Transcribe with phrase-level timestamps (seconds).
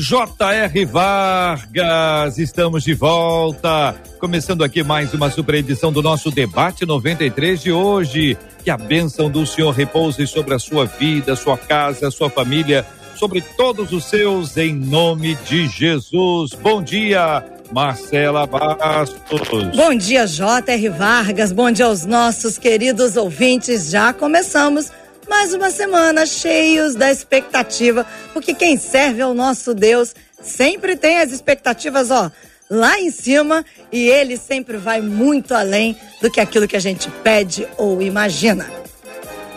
[0.00, 0.84] J.R.
[0.84, 3.96] Vargas, estamos de volta.
[4.20, 8.38] Começando aqui mais uma super edição do nosso debate 93 de hoje.
[8.62, 13.40] Que a bênção do Senhor repouse sobre a sua vida, sua casa, sua família, sobre
[13.40, 16.52] todos os seus, em nome de Jesus.
[16.52, 19.74] Bom dia, Marcela Bastos.
[19.74, 20.88] Bom dia, J.R.
[20.90, 21.50] Vargas.
[21.50, 23.90] Bom dia aos nossos queridos ouvintes.
[23.90, 24.92] Já começamos
[25.28, 31.30] mais uma semana cheios da expectativa, porque quem serve ao nosso Deus sempre tem as
[31.30, 32.30] expectativas, ó,
[32.70, 37.10] lá em cima e ele sempre vai muito além do que aquilo que a gente
[37.22, 38.66] pede ou imagina.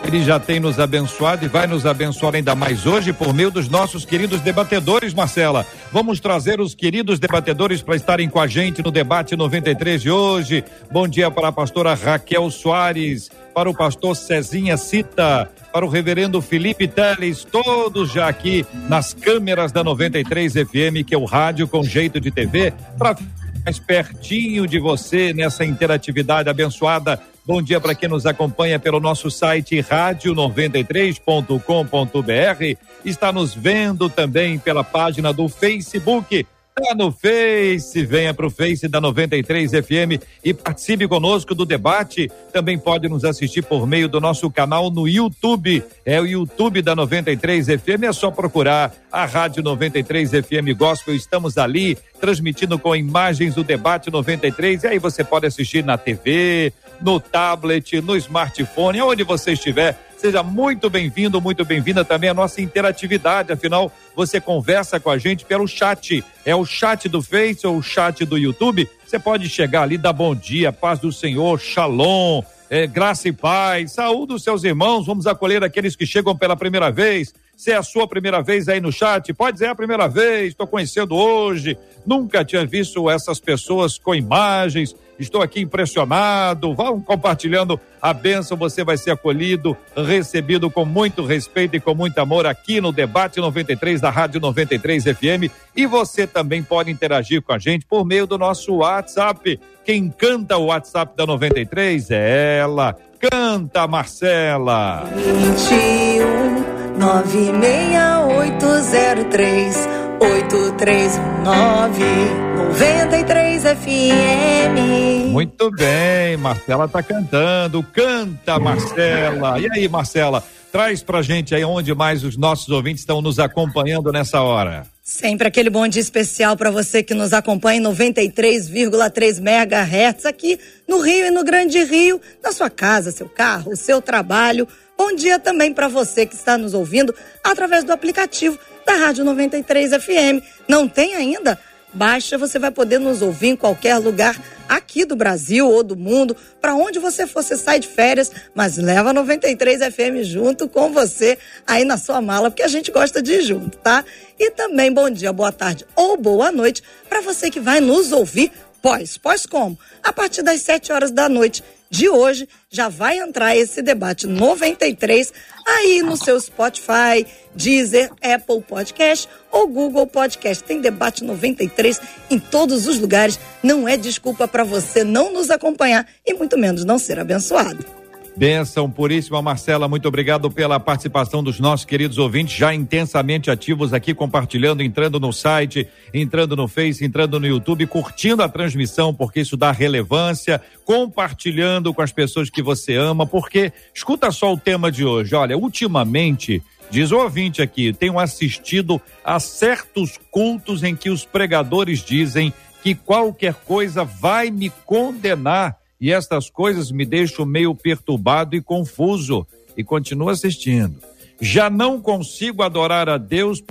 [0.04, 3.68] Ele já tem nos abençoado e vai nos abençoar ainda mais hoje por meio dos
[3.68, 5.64] nossos queridos debatedores, Marcela.
[5.92, 10.64] Vamos trazer os queridos debatedores para estarem com a gente no debate 93 de hoje.
[10.90, 16.40] Bom dia para a pastora Raquel Soares, para o pastor Cezinha Cita, para o reverendo
[16.40, 21.82] Felipe Teles, todos já aqui nas câmeras da 93 FM, que é o rádio com
[21.82, 23.16] jeito de TV, para
[23.64, 29.28] mais pertinho de você nessa interatividade abençoada Bom dia para quem nos acompanha pelo nosso
[29.28, 32.78] site rádio93.com.br.
[33.04, 36.46] Está nos vendo também pela página do Facebook.
[36.74, 42.30] Tá no Face, venha para o Face da 93 FM e participe conosco do debate.
[42.50, 45.84] Também pode nos assistir por meio do nosso canal no YouTube.
[46.04, 48.04] É o YouTube da 93 FM.
[48.04, 51.14] É só procurar a Rádio 93 FM Gospel.
[51.14, 54.84] Estamos ali transmitindo com imagens do debate 93.
[54.84, 59.98] E aí você pode assistir na TV, no tablet, no smartphone, aonde você estiver.
[60.22, 63.52] Seja muito bem-vindo, muito bem-vinda também a nossa interatividade.
[63.52, 66.24] Afinal, você conversa com a gente pelo chat.
[66.44, 68.88] É o chat do Face ou o chat do YouTube.
[69.04, 72.40] Você pode chegar ali, dar bom dia, paz do Senhor, shalom,
[72.70, 73.94] é, graça e paz.
[73.94, 75.06] Saúde os seus irmãos.
[75.06, 77.34] Vamos acolher aqueles que chegam pela primeira vez.
[77.62, 80.48] Se é a sua primeira vez aí no chat, pode dizer é a primeira vez,
[80.48, 86.74] estou conhecendo hoje, nunca tinha visto essas pessoas com imagens, estou aqui impressionado.
[86.74, 92.18] Vão compartilhando a bênção, você vai ser acolhido, recebido com muito respeito e com muito
[92.18, 95.48] amor aqui no Debate 93 da Rádio 93 FM.
[95.76, 99.60] E você também pode interagir com a gente por meio do nosso WhatsApp.
[99.84, 102.96] Quem canta o WhatsApp da 93 é ela.
[103.20, 105.04] Canta, Marcela.
[105.14, 109.88] 21 96803
[110.20, 115.28] 8319 93 FM.
[115.30, 117.82] Muito bem, Marcela tá cantando.
[117.82, 119.58] Canta, Marcela.
[119.60, 120.42] E aí, Marcela,
[120.72, 124.86] traz pra gente aí onde mais os nossos ouvintes estão nos acompanhando nessa hora.
[125.02, 131.00] Sempre aquele bom dia especial para você que nos acompanha em 93,3 MHz aqui no
[131.00, 134.66] Rio e no Grande Rio, na sua casa, seu carro, seu trabalho
[135.04, 137.12] Bom dia também para você que está nos ouvindo
[137.42, 138.56] através do aplicativo
[138.86, 140.44] da Rádio 93 FM.
[140.68, 141.58] Não tem ainda?
[141.94, 146.34] Baixa, você vai poder nos ouvir em qualquer lugar aqui do Brasil ou do mundo,
[146.60, 151.38] para onde você for, você sai de férias, mas leva 93 FM junto com você
[151.66, 154.02] aí na sua mala, porque a gente gosta de ir junto, tá?
[154.38, 158.50] E também bom dia, boa tarde ou boa noite para você que vai nos ouvir
[158.82, 159.16] pós.
[159.16, 159.78] Pós como?
[160.02, 165.32] A partir das 7 horas da noite de hoje já vai entrar esse debate 93
[165.66, 170.64] aí no seu Spotify, Deezer, Apple Podcast ou Google Podcast.
[170.64, 172.00] Tem debate 93
[172.30, 173.38] em todos os lugares.
[173.62, 178.01] Não é desculpa para você não nos acompanhar e muito menos não ser abençoado.
[178.34, 184.14] Benção puríssima, Marcela, muito obrigado pela participação dos nossos queridos ouvintes, já intensamente ativos aqui,
[184.14, 189.54] compartilhando, entrando no site, entrando no Face, entrando no YouTube, curtindo a transmissão, porque isso
[189.54, 195.04] dá relevância, compartilhando com as pessoas que você ama, porque escuta só o tema de
[195.04, 201.26] hoje, olha, ultimamente, diz o ouvinte aqui, tenho assistido a certos cultos em que os
[201.26, 202.52] pregadores dizem
[202.82, 209.46] que qualquer coisa vai me condenar e estas coisas me deixam meio perturbado e confuso.
[209.76, 211.00] E continuo assistindo.
[211.40, 213.62] Já não consigo adorar a Deus.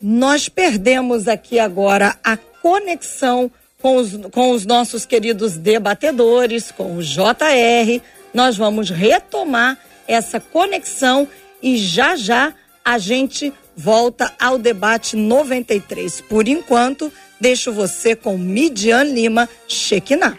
[0.00, 3.50] Nós perdemos aqui agora a conexão
[3.82, 8.00] com os, com os nossos queridos debatedores, com o JR.
[8.32, 9.76] Nós vamos retomar
[10.06, 11.26] essa conexão
[11.60, 12.54] e já já
[12.84, 16.20] a gente volta ao debate 93.
[16.20, 17.12] Por enquanto,
[17.44, 20.38] deixo você com Midian Lima, Shekinah.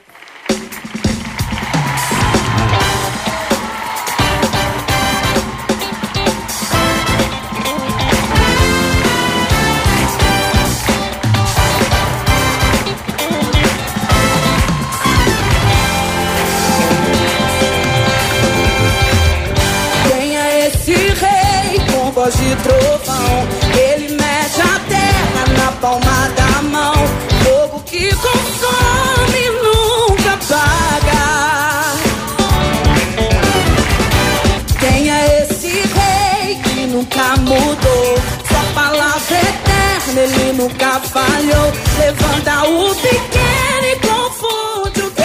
[22.15, 22.84] voz de trovão.
[37.45, 38.17] Mudou?
[38.47, 41.73] Sua palavra é eterna, ele nunca falhou.
[41.99, 45.15] Levanta o pequeno e confunde o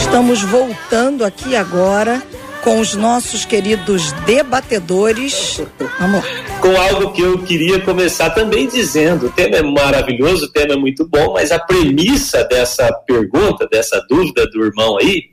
[0.00, 2.22] Estamos voltando aqui agora
[2.62, 5.60] com os nossos queridos debatedores.
[5.98, 6.53] Vamos lá.
[6.64, 9.26] Com algo que eu queria começar também dizendo.
[9.26, 14.02] O tema é maravilhoso, o tema é muito bom, mas a premissa dessa pergunta, dessa
[14.08, 15.24] dúvida do irmão aí,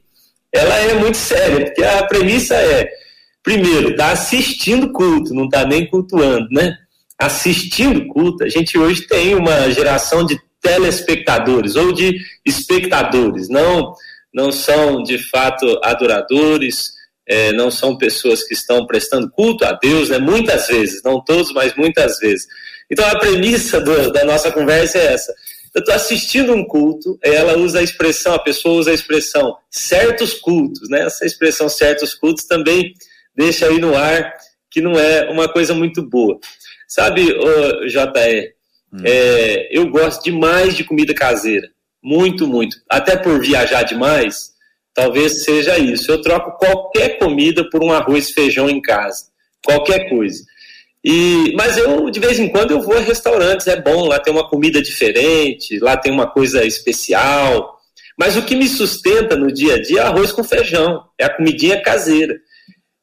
[0.51, 2.85] ela é muito séria, porque a premissa é,
[3.41, 6.75] primeiro, tá assistindo culto, não tá nem cultuando, né?
[7.17, 13.93] Assistindo culto, a gente hoje tem uma geração de telespectadores ou de espectadores, não
[14.33, 16.91] não são de fato adoradores,
[17.27, 20.17] é, não são pessoas que estão prestando culto a Deus, né?
[20.17, 22.47] muitas vezes, não todos, mas muitas vezes.
[22.89, 25.33] Então a premissa do, da nossa conversa é essa.
[25.73, 30.33] Eu estou assistindo um culto, ela usa a expressão, a pessoa usa a expressão certos
[30.33, 31.05] cultos, né?
[31.05, 32.93] Essa expressão certos cultos também
[33.33, 34.33] deixa aí no ar
[34.69, 36.37] que não é uma coisa muito boa.
[36.87, 38.53] Sabe, JR,
[38.91, 39.01] hum.
[39.05, 41.69] é, eu gosto demais de comida caseira.
[42.03, 42.77] Muito, muito.
[42.89, 44.50] Até por viajar demais,
[44.93, 46.11] talvez seja isso.
[46.11, 49.25] Eu troco qualquer comida por um arroz feijão em casa.
[49.63, 50.43] Qualquer coisa.
[51.03, 54.31] E, mas eu, de vez em quando, eu vou a restaurantes, é bom, lá tem
[54.31, 57.79] uma comida diferente, lá tem uma coisa especial.
[58.17, 61.35] Mas o que me sustenta no dia a dia é arroz com feijão, é a
[61.35, 62.35] comidinha caseira.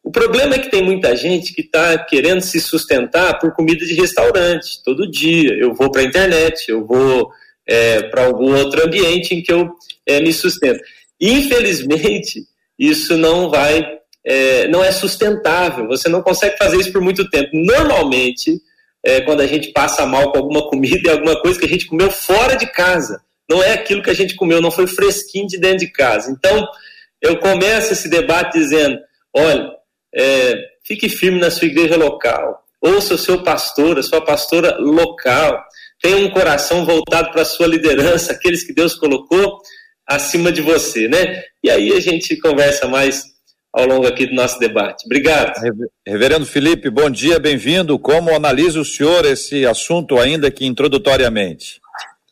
[0.03, 3.95] O problema é que tem muita gente que está querendo se sustentar por comida de
[3.95, 5.53] restaurante, todo dia.
[5.59, 7.31] Eu vou para a internet, eu vou
[7.67, 9.71] é, para algum outro ambiente em que eu
[10.07, 10.81] é, me sustento.
[11.21, 12.45] Infelizmente,
[12.79, 13.85] isso não vai,
[14.25, 15.87] é, não é sustentável.
[15.89, 17.51] Você não consegue fazer isso por muito tempo.
[17.53, 18.61] Normalmente,
[19.05, 21.87] é, quando a gente passa mal com alguma comida, é alguma coisa que a gente
[21.87, 23.21] comeu fora de casa.
[23.49, 26.31] Não é aquilo que a gente comeu, não foi fresquinho de dentro de casa.
[26.31, 26.69] Então,
[27.21, 28.99] eu começo esse debate dizendo:
[29.35, 29.73] olha,
[30.15, 30.55] é,
[30.85, 35.65] fique firme na sua igreja local, ouça o seu pastor, a sua pastora local,
[36.01, 39.61] tenha um coração voltado para a sua liderança, aqueles que Deus colocou
[40.09, 41.43] acima de você, né?
[41.63, 43.25] E aí a gente conversa mais
[43.71, 45.05] ao longo aqui do nosso debate.
[45.05, 45.53] Obrigado.
[46.07, 47.99] Reverendo Felipe, bom dia, bem-vindo.
[47.99, 51.81] Como analisa o senhor esse assunto ainda que introdutoriamente?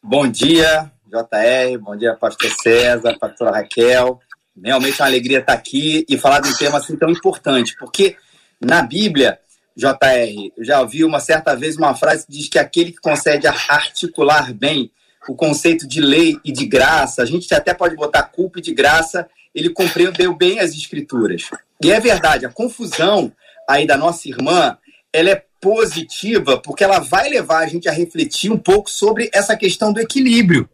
[0.02, 4.19] Bom dia, JR, bom dia, pastor César, pastora Raquel.
[4.64, 8.17] Realmente é uma alegria estar aqui e falar de um tema assim tão importante, porque
[8.58, 9.38] na Bíblia
[9.76, 13.46] JR, eu já ouvi uma certa vez uma frase que diz que aquele que consegue
[13.46, 14.90] articular bem
[15.28, 18.73] o conceito de lei e de graça, a gente até pode botar culpa e de
[18.73, 21.49] graça, ele compreendeu bem as escrituras.
[21.83, 23.33] E é verdade, a confusão
[23.68, 24.76] aí da nossa irmã,
[25.12, 29.56] ela é positiva porque ela vai levar a gente a refletir um pouco sobre essa
[29.56, 30.68] questão do equilíbrio.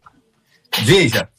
[0.83, 1.29] Veja,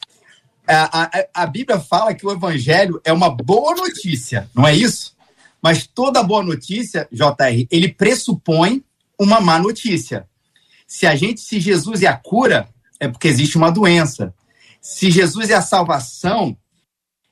[0.67, 5.15] a, a, a Bíblia fala que o evangelho é uma boa notícia, não é isso?
[5.63, 8.83] Mas toda boa notícia, JR, ele pressupõe
[9.19, 10.29] uma má notícia.
[10.87, 12.69] Se a gente, se Jesus é a cura,
[13.01, 14.35] é porque existe uma doença.
[14.81, 16.57] Se Jesus é a salvação,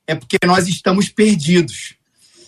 [0.07, 1.95] é porque nós estamos perdidos.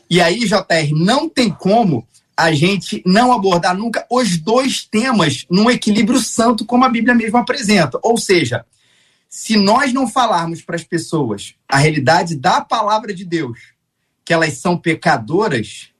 [0.08, 2.06] E aí, JR, não tem como
[2.36, 7.38] a gente não abordar nunca os dois temas num equilíbrio santo, como a Bíblia mesmo
[7.38, 7.98] apresenta.
[8.02, 8.64] Ou seja,
[9.28, 13.58] se nós não falarmos para as pessoas a realidade da palavra de Deus,
[14.24, 15.90] que elas são pecadoras,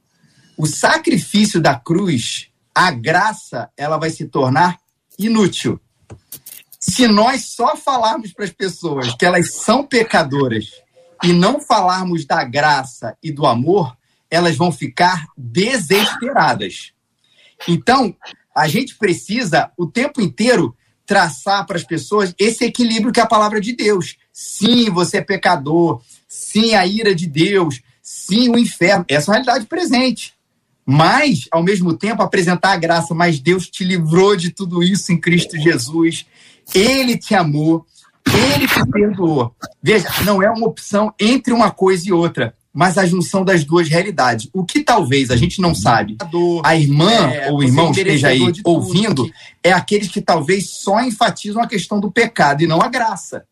[0.57, 4.79] o sacrifício da cruz, a graça, ela vai se tornar
[5.19, 5.81] inútil.
[6.87, 10.67] Se nós só falarmos para as pessoas que elas são pecadoras
[11.23, 13.97] e não falarmos da graça e do amor,
[14.31, 16.93] elas vão ficar desesperadas.
[17.67, 18.15] Então,
[18.55, 20.77] a gente precisa o tempo inteiro
[21.07, 24.19] traçar para as pessoas esse equilíbrio que é a palavra de Deus.
[24.31, 26.03] Sim, você é pecador.
[26.29, 29.07] Sim, a ira de Deus sim o inferno.
[29.09, 30.35] Essa é a realidade presente.
[30.85, 33.15] Mas, ao mesmo tempo, apresentar a graça.
[33.15, 36.27] Mas Deus te livrou de tudo isso em Cristo Jesus.
[36.75, 37.85] Ele te amou.
[38.33, 39.55] Ele que perdoou.
[39.83, 43.89] Veja, não é uma opção entre uma coisa e outra, mas a junção das duas
[43.89, 44.49] realidades.
[44.53, 46.17] O que talvez a gente não sabe,
[46.65, 49.31] a irmã é, ou o irmão esteja aí ouvindo,
[49.63, 53.45] é aqueles que talvez só enfatizam a questão do pecado e não a graça.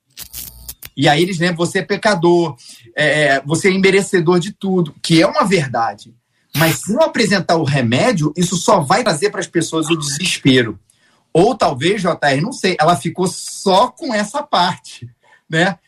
[0.97, 2.57] E aí eles lembram, você é pecador,
[2.97, 6.15] é, você é imerecedor de tudo, que é uma verdade.
[6.55, 10.79] Mas se não apresentar o remédio, isso só vai trazer para as pessoas o desespero.
[11.33, 15.09] Ou talvez, JR, não sei, ela ficou só com essa parte,
[15.49, 15.79] né?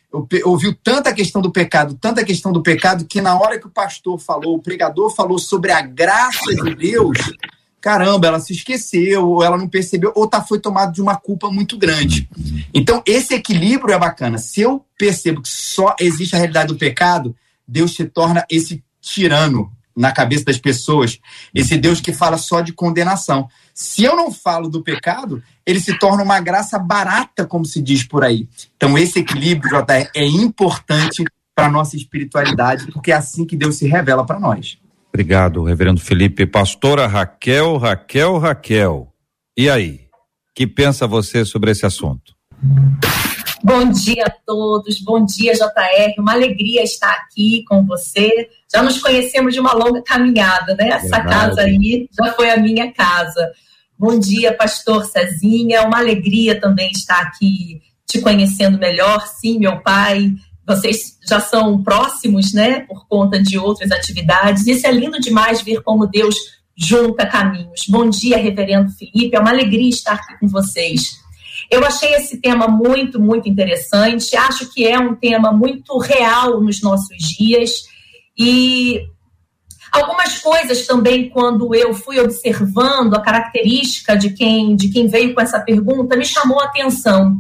[0.45, 4.19] Ouviu tanta questão do pecado, tanta questão do pecado, que na hora que o pastor
[4.19, 7.19] falou, o pregador falou sobre a graça de Deus,
[7.81, 11.51] caramba, ela se esqueceu, ou ela não percebeu, ou tá, foi tomado de uma culpa
[11.51, 12.29] muito grande.
[12.73, 14.39] Então, esse equilíbrio é bacana.
[14.39, 17.37] Se eu percebo que só existe a realidade do pecado,
[17.67, 21.19] Deus se torna esse tirano na cabeça das pessoas,
[21.55, 23.49] esse Deus que fala só de condenação.
[23.73, 28.03] Se eu não falo do pecado, ele se torna uma graça barata, como se diz
[28.05, 28.49] por aí.
[28.77, 31.25] Então, esse equilíbrio, JR, é importante
[31.55, 34.79] para a nossa espiritualidade, porque é assim que Deus se revela para nós.
[35.09, 36.45] Obrigado, reverendo Felipe.
[36.45, 39.13] Pastora Raquel, Raquel, Raquel.
[39.57, 40.01] E aí?
[40.55, 42.35] Que pensa você sobre esse assunto?
[43.67, 48.47] Bom dia a todos, bom dia JR, uma alegria estar aqui com você.
[48.71, 50.89] Já nos conhecemos de uma longa caminhada, né?
[50.89, 51.29] Essa Verdade.
[51.31, 53.53] casa aí já foi a minha casa.
[53.99, 59.27] Bom dia, pastor Cezinha, uma alegria também estar aqui te conhecendo melhor.
[59.27, 60.31] Sim, meu pai,
[60.67, 64.67] vocês já são próximos, né, por conta de outras atividades.
[64.67, 66.37] Isso é lindo demais ver como Deus
[66.77, 67.87] junta caminhos.
[67.89, 71.24] Bom dia, Reverendo Felipe, é uma alegria estar aqui com vocês.
[71.75, 74.37] Eu achei esse tema muito, muito interessante.
[74.37, 77.85] Acho que é um tema muito real nos nossos dias.
[78.39, 79.01] E
[79.91, 85.41] algumas coisas também, quando eu fui observando a característica de quem, de quem veio com
[85.41, 87.37] essa pergunta, me chamou a atenção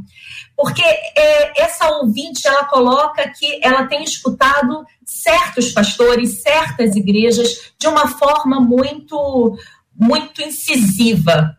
[0.56, 7.88] porque é, essa ouvinte ela coloca que ela tem escutado certos pastores, certas igrejas de
[7.88, 9.58] uma forma muito
[9.96, 11.56] muito incisiva.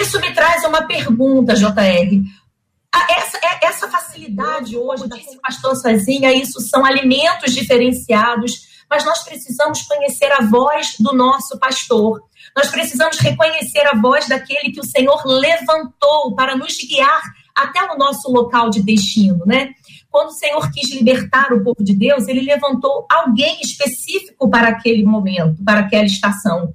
[0.00, 2.22] Isso me traz uma pergunta, JR.
[3.10, 9.82] Essa, é, essa facilidade hoje, disse pastor sozinha, isso são alimentos diferenciados, mas nós precisamos
[9.82, 12.22] conhecer a voz do nosso pastor.
[12.56, 17.22] Nós precisamos reconhecer a voz daquele que o Senhor levantou para nos guiar
[17.54, 19.74] até o nosso local de destino, né?
[20.10, 25.04] Quando o Senhor quis libertar o povo de Deus, ele levantou alguém específico para aquele
[25.04, 26.72] momento, para aquela estação.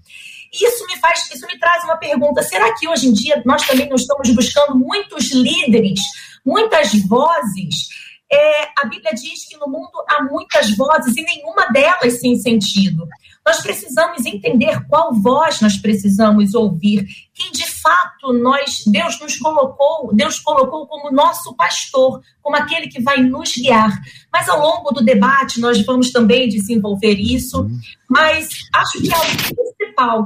[0.53, 3.89] Isso me faz, isso me traz uma pergunta: será que hoje em dia nós também
[3.89, 5.99] não estamos buscando muitos líderes,
[6.45, 7.89] muitas vozes?
[8.31, 13.07] É, a Bíblia diz que no mundo há muitas vozes e nenhuma delas sem sentido.
[13.45, 20.15] Nós precisamos entender qual voz nós precisamos ouvir, quem de fato nós Deus nos colocou,
[20.15, 23.91] Deus colocou como nosso pastor, como aquele que vai nos guiar.
[24.31, 27.69] Mas ao longo do debate nós vamos também desenvolver isso,
[28.09, 29.62] mas acho que algo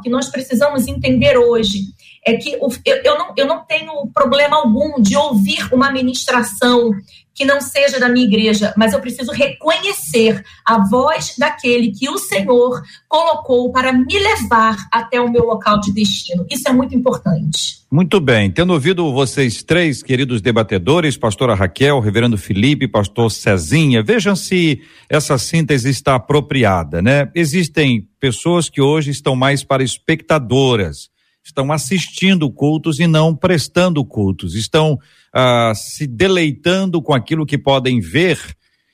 [0.01, 1.79] que nós precisamos entender hoje
[2.27, 6.91] é que eu, não, eu não tenho problema algum de ouvir uma ministração
[7.33, 12.17] que não seja da minha igreja, mas eu preciso reconhecer a voz daquele que o
[12.17, 16.45] Senhor colocou para me levar até o meu local de destino.
[16.49, 17.77] Isso é muito importante.
[17.91, 24.35] Muito bem, tendo ouvido vocês três queridos debatedores, pastora Raquel, reverendo Felipe, pastor Cezinha, vejam
[24.35, 27.29] se essa síntese está apropriada, né?
[27.35, 31.09] Existem pessoas que hoje estão mais para espectadoras,
[31.47, 34.99] estão assistindo cultos e não prestando cultos, estão
[35.33, 38.39] ah, se deleitando com aquilo que podem ver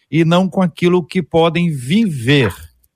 [0.09, 2.53] e não com aquilo que podem viver.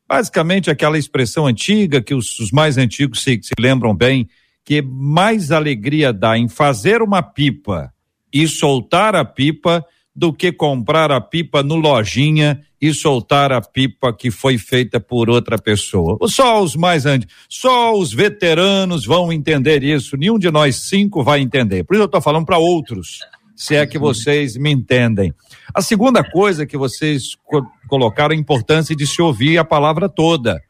[0.08, 4.28] Basicamente, aquela expressão antiga que os, os mais antigos se, se lembram bem,
[4.64, 7.92] que mais alegria dá em fazer uma pipa
[8.32, 9.84] e soltar a pipa
[10.16, 15.30] do que comprar a pipa no lojinha e soltar a pipa que foi feita por
[15.30, 16.18] outra pessoa.
[16.28, 20.16] Só os mais antigos, só os veteranos vão entender isso.
[20.16, 21.84] Nenhum de nós cinco vai entender.
[21.84, 23.20] Por isso eu estou falando para outros
[23.58, 25.34] se é que vocês me entendem.
[25.74, 30.62] A segunda coisa que vocês co colocaram a importância de se ouvir a palavra toda.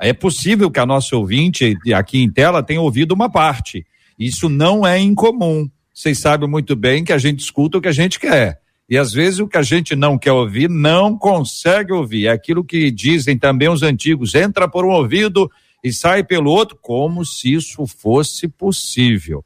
[0.00, 3.86] É possível que a nossa ouvinte aqui em tela tenha ouvido uma parte.
[4.18, 5.68] Isso não é incomum.
[5.94, 8.61] Vocês sabem muito bem que a gente escuta o que a gente quer.
[8.92, 12.26] E às vezes o que a gente não quer ouvir, não consegue ouvir.
[12.26, 15.50] É aquilo que dizem também os antigos: entra por um ouvido
[15.82, 19.42] e sai pelo outro, como se isso fosse possível.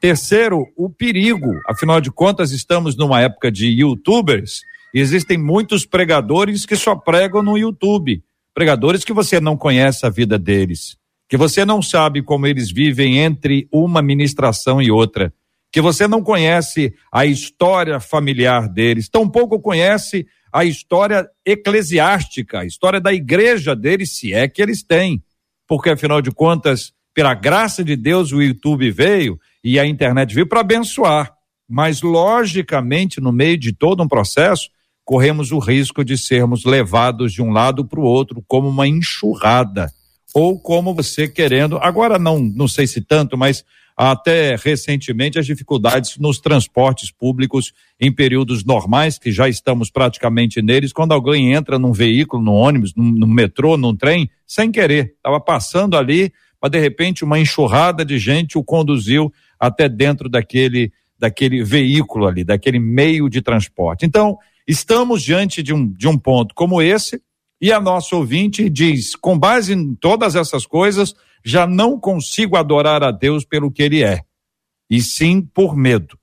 [0.00, 1.52] Terceiro, o perigo.
[1.68, 7.44] Afinal de contas, estamos numa época de youtubers e existem muitos pregadores que só pregam
[7.44, 8.20] no YouTube.
[8.52, 10.96] Pregadores que você não conhece a vida deles,
[11.28, 15.32] que você não sabe como eles vivem entre uma ministração e outra.
[15.72, 23.00] Que você não conhece a história familiar deles, tampouco conhece a história eclesiástica, a história
[23.00, 25.22] da igreja deles, se é que eles têm.
[25.68, 30.48] Porque, afinal de contas, pela graça de Deus, o YouTube veio e a internet veio
[30.48, 31.32] para abençoar.
[31.68, 34.68] Mas, logicamente, no meio de todo um processo,
[35.04, 39.88] corremos o risco de sermos levados de um lado para o outro como uma enxurrada
[40.34, 41.78] ou como você querendo.
[41.78, 43.64] Agora não, não sei se tanto, mas
[43.96, 50.92] até recentemente as dificuldades nos transportes públicos em períodos normais, que já estamos praticamente neles,
[50.92, 55.38] quando alguém entra num veículo, no ônibus, no, no metrô, num trem, sem querer, estava
[55.38, 56.32] passando ali,
[56.62, 62.42] mas de repente uma enxurrada de gente o conduziu até dentro daquele daquele veículo ali,
[62.42, 64.06] daquele meio de transporte.
[64.06, 67.20] Então, estamos diante de um, de um ponto como esse,
[67.60, 71.14] e a nossa ouvinte diz: com base em todas essas coisas,
[71.44, 74.22] já não consigo adorar a Deus pelo que ele é,
[74.88, 76.18] e sim por medo.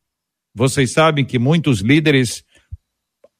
[0.54, 2.44] Vocês sabem que muitos líderes,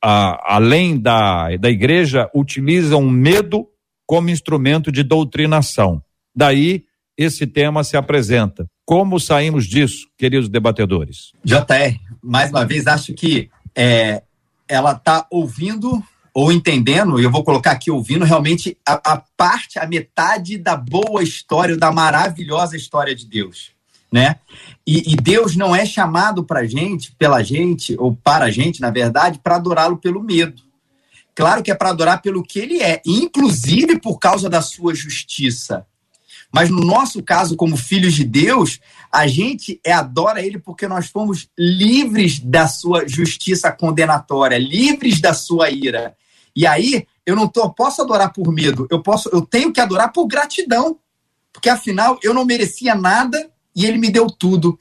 [0.02, 3.68] além da, da igreja, utilizam medo
[4.06, 6.02] como instrumento de doutrinação.
[6.36, 6.86] Daí,
[7.18, 8.70] esse tema se apresenta.
[8.86, 11.34] Como saímos disso, queridos debatedores?
[11.44, 14.22] JR, mais uma vez, acho que é,
[14.68, 16.02] ela está ouvindo
[16.40, 21.24] ou entendendo, eu vou colocar aqui ouvindo, realmente a, a, parte, a metade da boa
[21.24, 23.72] história, da maravilhosa história de Deus.
[24.12, 24.36] Né?
[24.86, 28.92] E, e Deus não é chamado para gente, pela gente, ou para a gente, na
[28.92, 30.62] verdade, para adorá-lo pelo medo.
[31.34, 35.88] Claro que é para adorar pelo que ele é, inclusive por causa da sua justiça.
[36.54, 38.80] Mas no nosso caso, como filhos de Deus,
[39.12, 45.34] a gente é, adora ele porque nós fomos livres da sua justiça condenatória, livres da
[45.34, 46.16] sua ira.
[46.58, 50.12] E aí, eu não tô, posso adorar por medo, eu posso, eu tenho que adorar
[50.12, 50.98] por gratidão.
[51.54, 54.80] Porque afinal, eu não merecia nada e ele me deu tudo.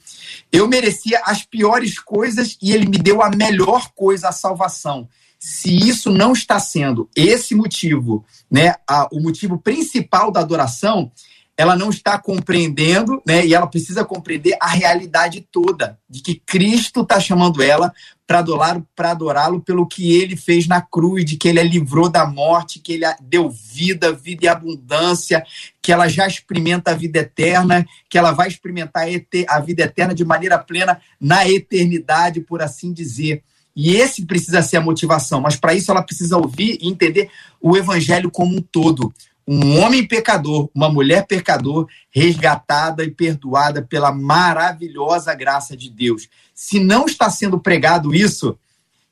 [0.50, 5.06] Eu merecia as piores coisas e ele me deu a melhor coisa, a salvação.
[5.38, 11.12] Se isso não está sendo esse motivo, né, a, o motivo principal da adoração,
[11.56, 13.46] ela não está compreendendo, né?
[13.46, 17.92] E ela precisa compreender a realidade toda de que Cristo está chamando ela
[18.26, 22.10] para adorá-lo, para adorá-lo pelo que ele fez na cruz, de que ele a livrou
[22.10, 25.42] da morte, que ele deu vida, vida e abundância,
[25.80, 29.06] que ela já experimenta a vida eterna, que ela vai experimentar
[29.48, 33.42] a vida eterna de maneira plena na eternidade, por assim dizer.
[33.74, 37.76] E esse precisa ser a motivação, mas para isso ela precisa ouvir e entender o
[37.76, 39.12] evangelho como um todo
[39.46, 46.28] um homem pecador, uma mulher pecador, resgatada e perdoada pela maravilhosa graça de Deus.
[46.54, 48.58] Se não está sendo pregado isso,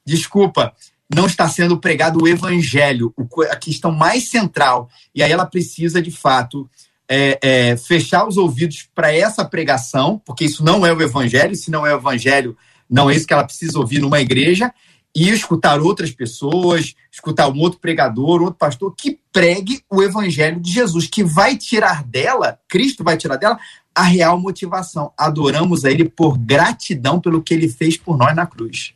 [0.04, 0.74] desculpa,
[1.14, 3.14] não está sendo pregado o evangelho,
[3.50, 4.88] a questão mais central.
[5.14, 6.68] E aí ela precisa, de fato,
[7.08, 11.70] é, é, fechar os ouvidos para essa pregação, porque isso não é o evangelho, se
[11.70, 12.56] não é o evangelho,
[12.88, 14.72] não é isso que ela precisa ouvir numa igreja,
[15.14, 20.72] e escutar outras pessoas, escutar um outro pregador, outro pastor que pregue o evangelho de
[20.72, 23.58] Jesus, que vai tirar dela, Cristo vai tirar dela
[23.94, 25.12] a real motivação.
[25.16, 28.92] Adoramos a ele por gratidão pelo que ele fez por nós na cruz.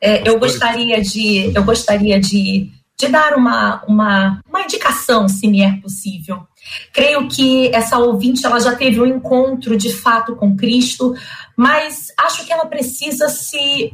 [0.00, 5.62] É, eu gostaria de eu gostaria de, de dar uma, uma, uma indicação, se me
[5.62, 6.46] é possível.
[6.92, 11.14] Creio que essa ouvinte ela já teve um encontro de fato com Cristo,
[11.56, 13.90] mas acho que ela precisa se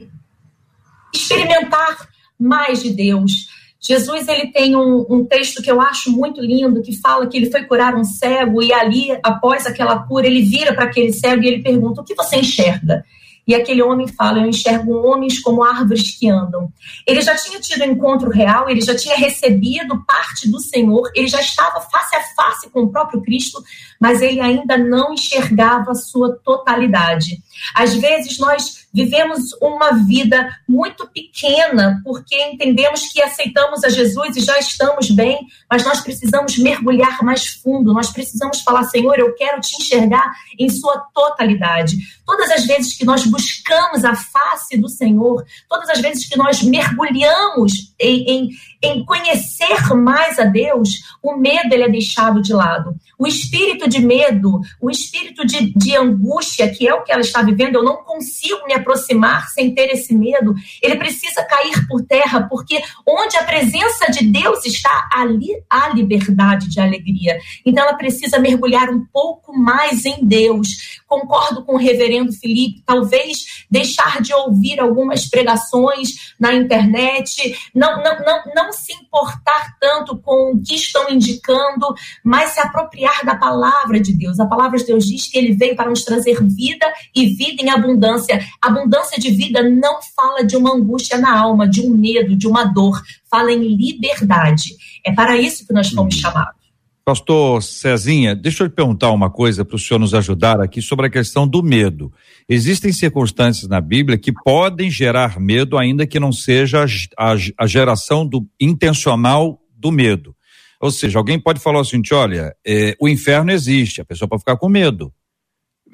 [1.17, 3.49] experimentar mais de Deus.
[3.81, 7.51] Jesus ele tem um, um, texto que eu acho muito lindo que fala que ele
[7.51, 11.49] foi curar um cego e ali após aquela cura ele vira para aquele cego e
[11.49, 13.05] ele pergunta o que você enxerga
[13.47, 16.73] e aquele homem fala: Eu enxergo homens como árvores que andam.
[17.07, 21.29] Ele já tinha tido um encontro real, ele já tinha recebido parte do Senhor, ele
[21.29, 23.63] já estava face a face com o próprio Cristo,
[24.01, 27.39] mas ele ainda não enxergava a sua totalidade.
[27.75, 34.41] Às vezes nós vivemos uma vida muito pequena porque entendemos que aceitamos a Jesus e
[34.41, 39.61] já estamos bem, mas nós precisamos mergulhar mais fundo, nós precisamos falar: Senhor, eu quero
[39.61, 41.97] te enxergar em sua totalidade.
[42.25, 46.63] Todas as vezes que nós buscamos a face do Senhor, todas as vezes que nós
[46.63, 48.51] mergulhamos em, em,
[48.83, 50.91] em conhecer mais a Deus,
[51.23, 52.95] o medo ele é deixado de lado.
[53.19, 57.43] O espírito de medo, o espírito de, de angústia, que é o que ela está
[57.43, 62.43] vivendo, eu não consigo me aproximar sem ter esse medo, ele precisa cair por terra,
[62.49, 67.39] porque onde a presença de Deus está, ali há liberdade de alegria.
[67.65, 71.01] Então ela precisa mergulhar um pouco mais em Deus.
[71.07, 78.03] Concordo com o reverendo Felipe, talvez deixar de ouvir algumas pregações na internet, não não,
[78.03, 83.37] não, não, não se importar tanto com o que estão indicando, mas se apropriar da
[83.37, 84.41] palavra de Deus.
[84.41, 87.71] A palavra de Deus diz que ele veio para nos trazer vida e vida em
[87.71, 88.41] abundância.
[88.61, 92.65] Abundância de vida não fala de uma angústia na alma, de um medo, de uma
[92.65, 94.77] dor, fala em liberdade.
[95.05, 96.64] É para isso que nós fomos chamados.
[97.05, 101.07] Pastor Cezinha, deixa eu lhe perguntar uma coisa para o senhor nos ajudar aqui sobre
[101.07, 102.11] a questão do medo.
[102.49, 106.87] Existem circunstâncias na Bíblia que podem gerar medo, ainda que não seja
[107.19, 110.35] a, a geração do intencional do medo.
[110.81, 114.57] Ou seja, alguém pode falar assim: olha, é, o inferno existe, a pessoa pode ficar
[114.57, 115.13] com medo.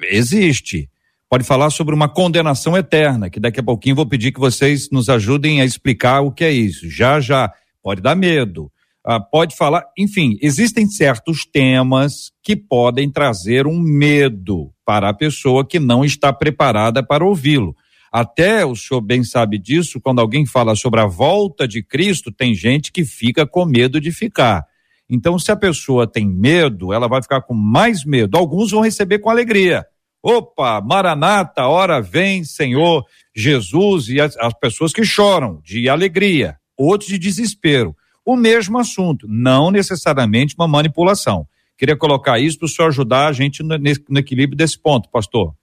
[0.03, 0.89] Existe.
[1.29, 5.09] Pode falar sobre uma condenação eterna, que daqui a pouquinho vou pedir que vocês nos
[5.09, 6.89] ajudem a explicar o que é isso.
[6.89, 7.51] Já, já.
[7.83, 8.71] Pode dar medo
[9.03, 15.65] ah, pode falar, enfim, existem certos temas que podem trazer um medo para a pessoa
[15.65, 17.75] que não está preparada para ouvi-lo.
[18.11, 22.53] Até o senhor bem sabe disso, quando alguém fala sobre a volta de Cristo, tem
[22.53, 24.65] gente que fica com medo de ficar.
[25.09, 28.37] Então, se a pessoa tem medo, ela vai ficar com mais medo.
[28.37, 29.85] Alguns vão receber com alegria.
[30.21, 33.03] Opa, Maranata, hora vem, Senhor
[33.35, 39.27] Jesus, e as, as pessoas que choram de alegria, outros de desespero o mesmo assunto,
[39.29, 41.47] não necessariamente uma manipulação.
[41.77, 45.53] Queria colocar isso para o senhor ajudar a gente no, no equilíbrio desse ponto, pastor.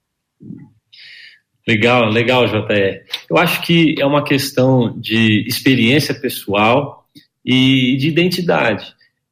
[1.67, 3.05] Legal, legal, JR.
[3.31, 7.07] Eu acho que é uma questão de experiência pessoal
[7.45, 8.87] e de identidade.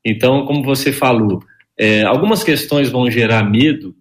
[0.05, 1.43] Então, como você falou,
[1.79, 3.95] é, algumas questões vão gerar medo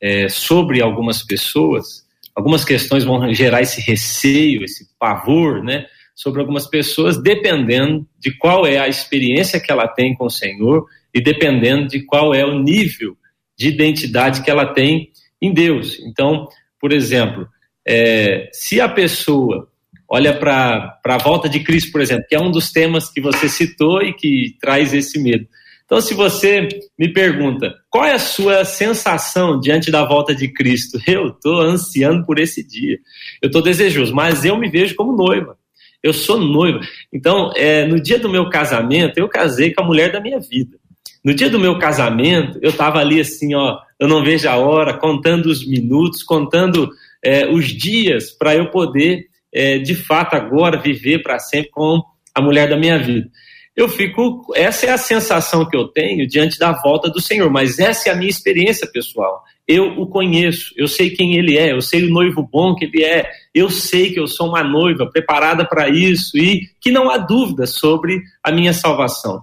[0.00, 5.86] é, sobre algumas pessoas, algumas questões vão gerar esse receio, esse pavor, né?
[6.20, 10.84] Sobre algumas pessoas, dependendo de qual é a experiência que ela tem com o Senhor
[11.14, 13.16] e dependendo de qual é o nível
[13.56, 15.98] de identidade que ela tem em Deus.
[16.00, 16.46] Então,
[16.78, 17.48] por exemplo,
[17.88, 19.66] é, se a pessoa
[20.06, 23.48] olha para a volta de Cristo, por exemplo, que é um dos temas que você
[23.48, 25.46] citou e que traz esse medo.
[25.86, 31.00] Então, se você me pergunta qual é a sua sensação diante da volta de Cristo,
[31.08, 32.98] eu estou ansiando por esse dia,
[33.40, 35.56] eu estou desejoso, mas eu me vejo como noiva.
[36.02, 36.80] Eu sou noiva.
[37.12, 40.78] Então, é, no dia do meu casamento, eu casei com a mulher da minha vida.
[41.22, 44.96] No dia do meu casamento, eu estava ali assim, ó, eu não vejo a hora,
[44.96, 46.90] contando os minutos, contando
[47.22, 52.02] é, os dias para eu poder, é, de fato, agora viver para sempre com
[52.34, 53.28] a mulher da minha vida.
[53.76, 57.78] Eu fico, essa é a sensação que eu tenho diante da volta do Senhor, mas
[57.78, 61.80] essa é a minha experiência pessoal eu o conheço, eu sei quem ele é, eu
[61.80, 65.64] sei o noivo bom que ele é, eu sei que eu sou uma noiva preparada
[65.64, 69.42] para isso e que não há dúvida sobre a minha salvação.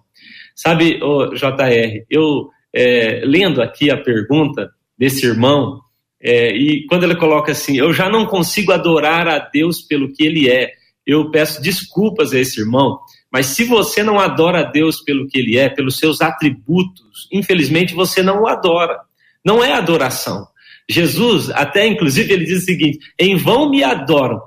[0.54, 5.80] Sabe, oh, JR, eu é, lendo aqui a pergunta desse irmão,
[6.22, 10.26] é, e quando ele coloca assim, eu já não consigo adorar a Deus pelo que
[10.26, 10.72] ele é,
[11.06, 13.00] eu peço desculpas a esse irmão,
[13.32, 17.94] mas se você não adora a Deus pelo que ele é, pelos seus atributos, infelizmente
[17.94, 19.07] você não o adora.
[19.46, 20.48] Não é adoração.
[20.90, 24.42] Jesus, até inclusive, ele diz o seguinte: em vão me adoram.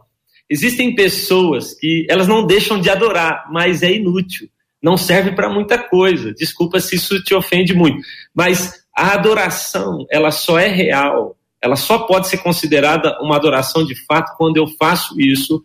[0.49, 4.49] Existem pessoas que elas não deixam de adorar, mas é inútil.
[4.83, 6.33] Não serve para muita coisa.
[6.33, 8.03] Desculpa se isso te ofende muito.
[8.35, 13.95] Mas a adoração, ela só é real, ela só pode ser considerada uma adoração de
[14.07, 15.63] fato quando eu faço isso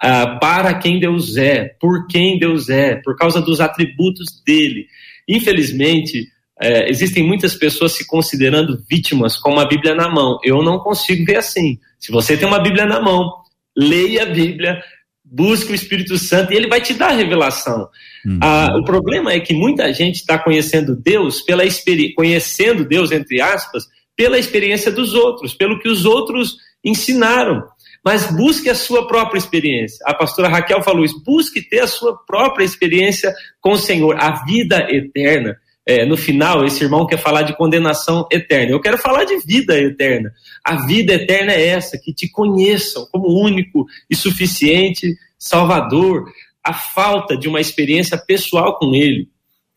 [0.00, 4.86] ah, para quem Deus é, por quem Deus é, por causa dos atributos dele.
[5.26, 6.28] Infelizmente,
[6.60, 10.38] é, existem muitas pessoas se considerando vítimas com uma Bíblia na mão.
[10.42, 11.78] Eu não consigo ver assim.
[11.98, 13.32] Se você tem uma Bíblia na mão,
[13.76, 14.82] leia a Bíblia,
[15.24, 17.88] busque o Espírito Santo e ele vai te dar a revelação.
[18.26, 18.38] Uhum.
[18.42, 23.40] Ah, o problema é que muita gente está conhecendo Deus pela experiência, conhecendo Deus entre
[23.40, 23.84] aspas,
[24.16, 27.62] pela experiência dos outros, pelo que os outros ensinaram.
[28.04, 29.98] Mas busque a sua própria experiência.
[30.04, 31.22] A pastora Raquel falou isso.
[31.24, 35.56] Busque ter a sua própria experiência com o Senhor, a vida eterna
[35.88, 38.72] é, no final, esse irmão quer falar de condenação eterna.
[38.72, 40.30] Eu quero falar de vida eterna.
[40.62, 46.30] A vida eterna é essa, que te conheçam como único e suficiente Salvador.
[46.62, 49.30] A falta de uma experiência pessoal com Ele.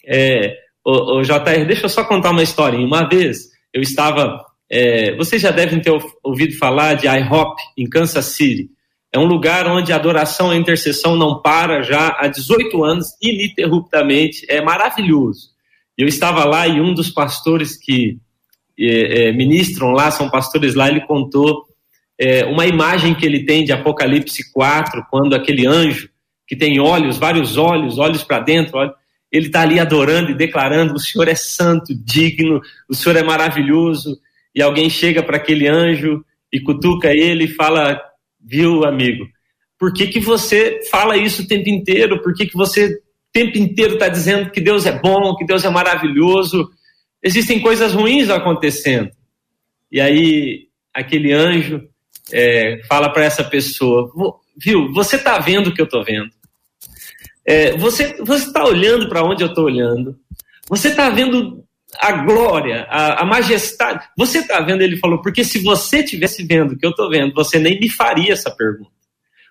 [0.05, 2.85] É, o, o JR, deixa eu só contar uma historinha.
[2.85, 4.43] Uma vez eu estava.
[4.69, 8.69] É, vocês já devem ter ouvido falar de IHOP em Kansas City.
[9.13, 13.07] É um lugar onde a adoração e a intercessão não para já há 18 anos,
[13.21, 14.45] ininterruptamente.
[14.49, 15.50] É maravilhoso.
[16.01, 18.17] Eu estava lá e um dos pastores que
[18.79, 21.65] é, é, ministram lá, são pastores lá, ele contou
[22.19, 26.09] é, uma imagem que ele tem de Apocalipse 4, quando aquele anjo
[26.47, 28.79] que tem olhos, vários olhos, olhos para dentro,
[29.31, 32.59] ele está ali adorando e declarando: o Senhor é santo, digno,
[32.89, 34.19] o Senhor é maravilhoso.
[34.53, 38.01] E alguém chega para aquele anjo e cutuca ele e fala:
[38.39, 39.25] Viu, amigo,
[39.79, 42.21] por que, que você fala isso o tempo inteiro?
[42.21, 42.99] Por que, que você
[43.31, 46.69] tempo inteiro está dizendo que Deus é bom, que Deus é maravilhoso?
[47.23, 49.11] Existem coisas ruins acontecendo.
[49.91, 51.81] E aí, aquele anjo
[52.31, 54.11] é, fala para essa pessoa:
[54.57, 56.29] Viu, você está vendo o que eu estou vendo.
[57.45, 60.17] É, você está olhando para onde eu estou olhando.
[60.69, 61.63] Você está vendo
[61.99, 64.07] a glória, a, a majestade.
[64.17, 64.81] Você está vendo?
[64.81, 67.89] Ele falou, porque se você tivesse vendo o que eu estou vendo, você nem me
[67.89, 68.91] faria essa pergunta.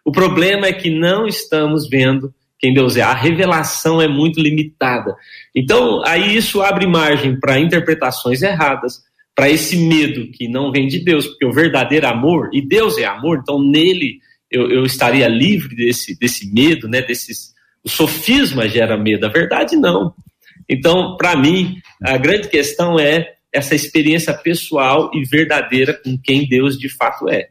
[0.04, 3.03] O problema é que não estamos vendo quem Deus é.
[3.03, 5.16] A revelação é muito limitada.
[5.55, 9.01] Então, aí isso abre margem para interpretações erradas,
[9.35, 13.05] para esse medo que não vem de Deus, porque o verdadeiro amor, e Deus é
[13.05, 14.18] amor, então nele
[14.51, 17.01] eu, eu estaria livre desse, desse medo, né?
[17.01, 20.12] Desses, o sofisma gera medo, a verdade não.
[20.68, 26.79] Então, para mim, a grande questão é essa experiência pessoal e verdadeira com quem Deus
[26.79, 27.49] de fato é.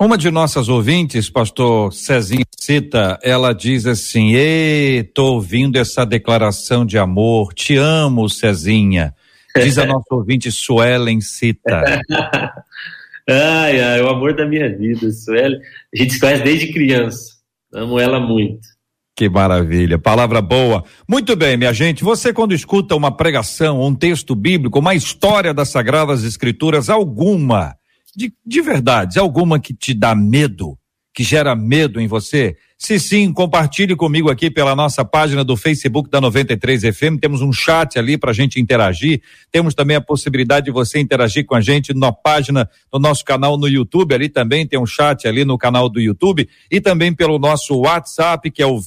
[0.00, 6.86] Uma de nossas ouvintes, pastor Cezinha Cita, ela diz assim: Ei, tô ouvindo essa declaração
[6.86, 9.14] de amor, te amo, Cezinha.
[9.54, 12.00] Diz a nossa ouvinte Suelen Cita.
[13.28, 15.60] ai, ai, o amor da minha vida, Suelen.
[15.94, 17.34] A gente se conhece desde criança.
[17.70, 18.66] Amo ela muito.
[19.14, 20.82] Que maravilha, palavra boa.
[21.06, 22.02] Muito bem, minha gente.
[22.02, 27.78] Você, quando escuta uma pregação, um texto bíblico, uma história das Sagradas Escrituras, alguma
[28.14, 30.78] de, de verdade, alguma que te dá medo,
[31.14, 32.56] que gera medo em você?
[32.82, 37.20] Se sim, compartilhe comigo aqui pela nossa página do Facebook da 93 FM.
[37.20, 39.20] Temos um chat ali para a gente interagir.
[39.52, 43.58] Temos também a possibilidade de você interagir com a gente na página do nosso canal
[43.58, 44.14] no YouTube.
[44.14, 48.50] Ali também tem um chat ali no canal do YouTube e também pelo nosso WhatsApp,
[48.50, 48.80] que é o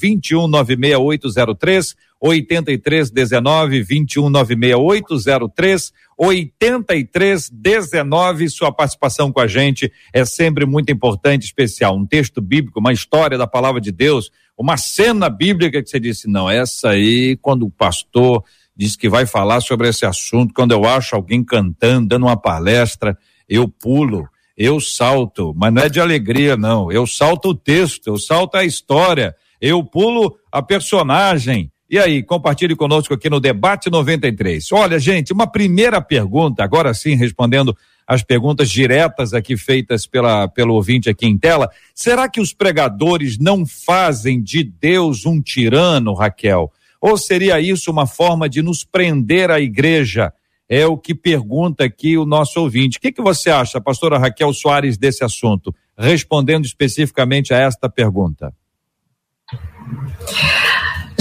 [2.24, 8.50] 2196803 8319 2196803 8319.
[8.50, 11.98] Sua participação com a gente é sempre muito importante, especial.
[11.98, 16.30] Um texto bíblico, uma história da palavra de Deus, uma cena bíblica que você disse,
[16.30, 18.42] não, essa aí, quando o pastor
[18.76, 23.18] diz que vai falar sobre esse assunto, quando eu acho alguém cantando, dando uma palestra,
[23.48, 26.92] eu pulo, eu salto, mas não é de alegria, não.
[26.92, 32.76] Eu salto o texto, eu salto a história, eu pulo a personagem, e aí, compartilhe
[32.76, 34.72] conosco aqui no Debate 93.
[34.72, 37.76] Olha, gente, uma primeira pergunta, agora sim, respondendo
[38.08, 41.70] as perguntas diretas aqui feitas pela, pelo ouvinte aqui em tela.
[41.94, 46.72] Será que os pregadores não fazem de Deus um tirano, Raquel?
[47.00, 50.34] Ou seria isso uma forma de nos prender à igreja?
[50.68, 52.98] É o que pergunta aqui o nosso ouvinte.
[52.98, 55.76] O que, que você acha, pastora Raquel Soares, desse assunto?
[55.98, 58.54] Respondendo especificamente a esta pergunta.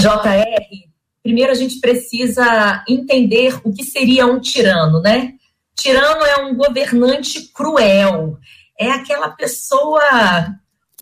[0.03, 0.89] JR,
[1.23, 5.33] primeiro a gente precisa entender o que seria um tirano, né?
[5.75, 8.37] Tirano é um governante cruel,
[8.77, 10.53] é aquela pessoa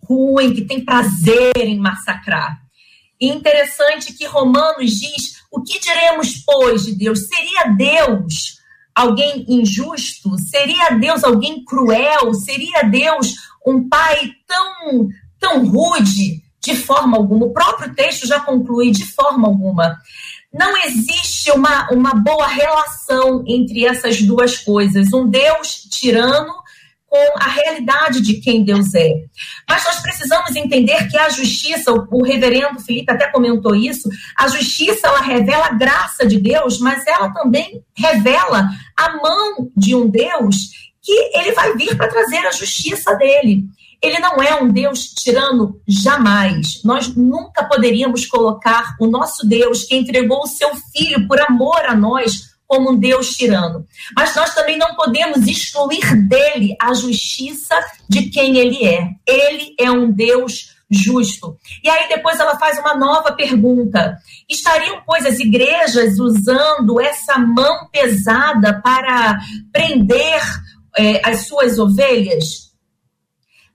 [0.04, 2.62] ruim que tem prazer em massacrar.
[3.20, 7.26] E interessante que Romanos diz: o que diremos, pois, de Deus?
[7.26, 8.58] Seria Deus
[8.94, 10.30] alguém injusto?
[10.38, 12.34] Seria Deus alguém cruel?
[12.34, 13.34] Seria Deus
[13.66, 16.41] um pai tão, tão rude?
[16.62, 17.46] De forma alguma.
[17.46, 19.98] O próprio texto já conclui de forma alguma.
[20.52, 25.12] Não existe uma, uma boa relação entre essas duas coisas.
[25.12, 26.52] Um Deus tirano
[27.12, 29.12] com a realidade de quem Deus é.
[29.68, 35.08] Mas nós precisamos entender que a justiça, o, reverendo Felipe até comentou isso, a justiça
[35.08, 40.56] ela revela a graça de Deus, mas ela também revela a mão de um Deus
[41.02, 43.64] que ele vai vir para trazer a justiça dele.
[44.02, 46.82] Ele não é um Deus tirano jamais.
[46.84, 51.94] Nós nunca poderíamos colocar o nosso Deus, que entregou o seu filho por amor a
[51.94, 53.86] nós, como um Deus tirano.
[54.16, 59.08] Mas nós também não podemos excluir dele a justiça de quem ele é.
[59.26, 61.56] Ele é um Deus justo.
[61.82, 64.16] E aí depois ela faz uma nova pergunta:
[64.48, 69.38] estariam, pois, as igrejas usando essa mão pesada para
[69.72, 70.42] prender
[70.96, 72.71] é, as suas ovelhas?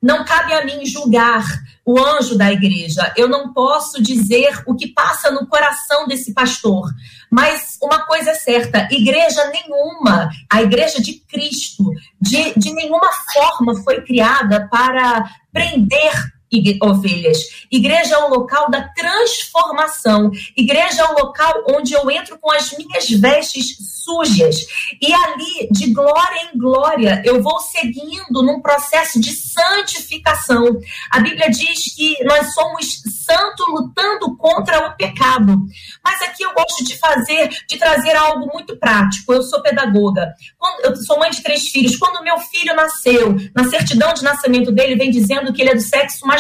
[0.01, 1.43] Não cabe a mim julgar
[1.85, 3.13] o anjo da igreja.
[3.15, 6.89] Eu não posso dizer o que passa no coração desse pastor.
[7.31, 13.75] Mas uma coisa é certa: igreja nenhuma, a igreja de Cristo, de, de nenhuma forma
[13.83, 16.36] foi criada para prender
[16.81, 17.37] ovelhas.
[17.71, 20.31] Igreja é o local da transformação.
[20.55, 24.65] Igreja é o local onde eu entro com as minhas vestes sujas.
[25.01, 30.79] E ali, de glória em glória, eu vou seguindo num processo de santificação.
[31.11, 35.61] A Bíblia diz que nós somos santos lutando contra o pecado.
[36.03, 39.33] Mas aqui eu gosto de fazer, de trazer algo muito prático.
[39.33, 40.33] Eu sou pedagoga.
[40.57, 41.97] Quando, eu sou mãe de três filhos.
[41.97, 45.81] Quando meu filho nasceu, na certidão de nascimento dele vem dizendo que ele é do
[45.81, 46.36] sexo masculino,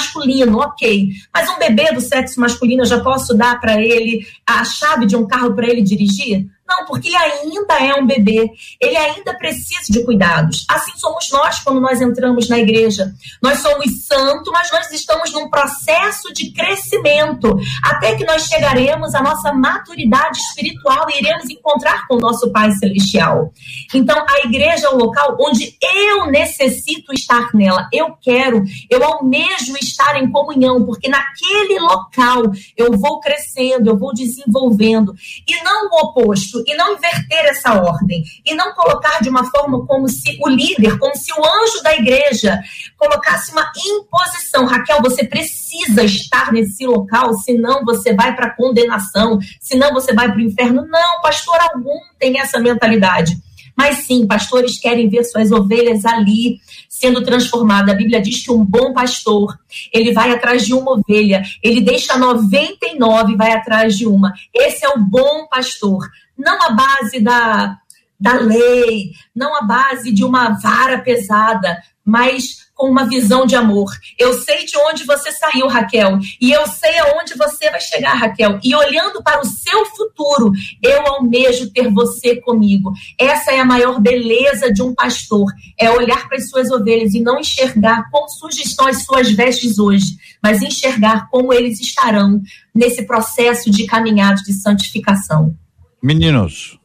[0.57, 1.09] ok.
[1.33, 5.15] Mas um bebê do sexo masculino eu já posso dar para ele a chave de
[5.15, 6.47] um carro para ele dirigir?
[6.67, 8.51] Não, porque ele ainda é um bebê,
[8.81, 10.65] ele ainda precisa de cuidados.
[10.67, 13.13] Assim somos nós quando nós entramos na igreja.
[13.41, 19.21] Nós somos santos, mas nós estamos num processo de crescimento, até que nós chegaremos à
[19.21, 23.53] nossa maturidade espiritual e iremos encontrar com o nosso Pai Celestial.
[23.93, 27.87] Então, a igreja é o local onde eu necessito estar nela.
[27.93, 32.43] Eu quero, eu almejo estar em comunhão, porque naquele local
[32.75, 35.15] eu vou crescendo, eu vou desenvolvendo.
[35.47, 39.85] E não o oposto e não inverter essa ordem e não colocar de uma forma
[39.85, 42.59] como se o líder, como se o anjo da igreja
[42.97, 44.65] colocasse uma imposição.
[44.65, 50.37] Raquel, você precisa estar nesse local, senão você vai para condenação, senão você vai para
[50.37, 50.85] o inferno.
[50.87, 53.37] Não, pastor algum tem essa mentalidade.
[53.77, 57.93] Mas sim, pastores querem ver suas ovelhas ali sendo transformadas.
[57.93, 59.55] A Bíblia diz que um bom pastor,
[59.93, 64.33] ele vai atrás de uma ovelha, ele deixa 99 e vai atrás de uma.
[64.51, 67.77] Esse é o bom pastor não a base da,
[68.19, 73.89] da lei, não a base de uma vara pesada, mas com uma visão de amor.
[74.17, 78.59] Eu sei de onde você saiu, Raquel, e eu sei aonde você vai chegar, Raquel.
[78.63, 82.93] E olhando para o seu futuro, eu almejo ter você comigo.
[83.19, 87.19] Essa é a maior beleza de um pastor, é olhar para as suas ovelhas e
[87.19, 92.41] não enxergar como sujas estão as suas vestes hoje, mas enxergar como eles estarão
[92.73, 95.55] nesse processo de caminhada de santificação.
[96.01, 96.79] Meninos.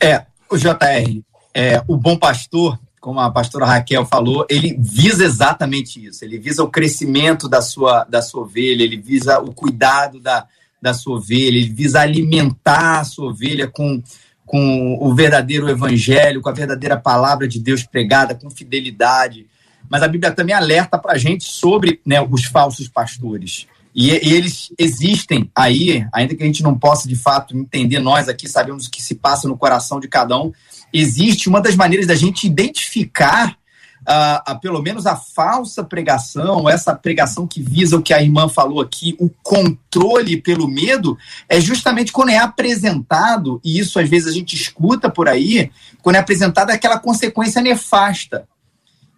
[0.00, 1.22] É, o JR,
[1.54, 6.24] é, o bom pastor, como a pastora Raquel falou, ele visa exatamente isso.
[6.24, 10.46] Ele visa o crescimento da sua, da sua ovelha, ele visa o cuidado da,
[10.80, 14.02] da sua ovelha, ele visa alimentar a sua ovelha com,
[14.44, 19.46] com o verdadeiro evangelho, com a verdadeira palavra de Deus pregada, com fidelidade.
[19.88, 23.66] Mas a Bíblia também alerta para a gente sobre né, os falsos pastores.
[23.94, 28.28] E, e, eles existem aí, ainda que a gente não possa de fato entender, nós
[28.28, 30.52] aqui sabemos o que se passa no coração de cada um.
[30.92, 33.56] Existe uma das maneiras da gente identificar
[34.02, 38.80] uh, pelo menos a falsa pregação, essa pregação que visa o que a irmã falou
[38.80, 44.32] aqui, o controle pelo medo, é justamente quando é apresentado, e isso às vezes a
[44.32, 45.70] gente escuta por aí,
[46.02, 48.48] quando é apresentada aquela consequência nefasta.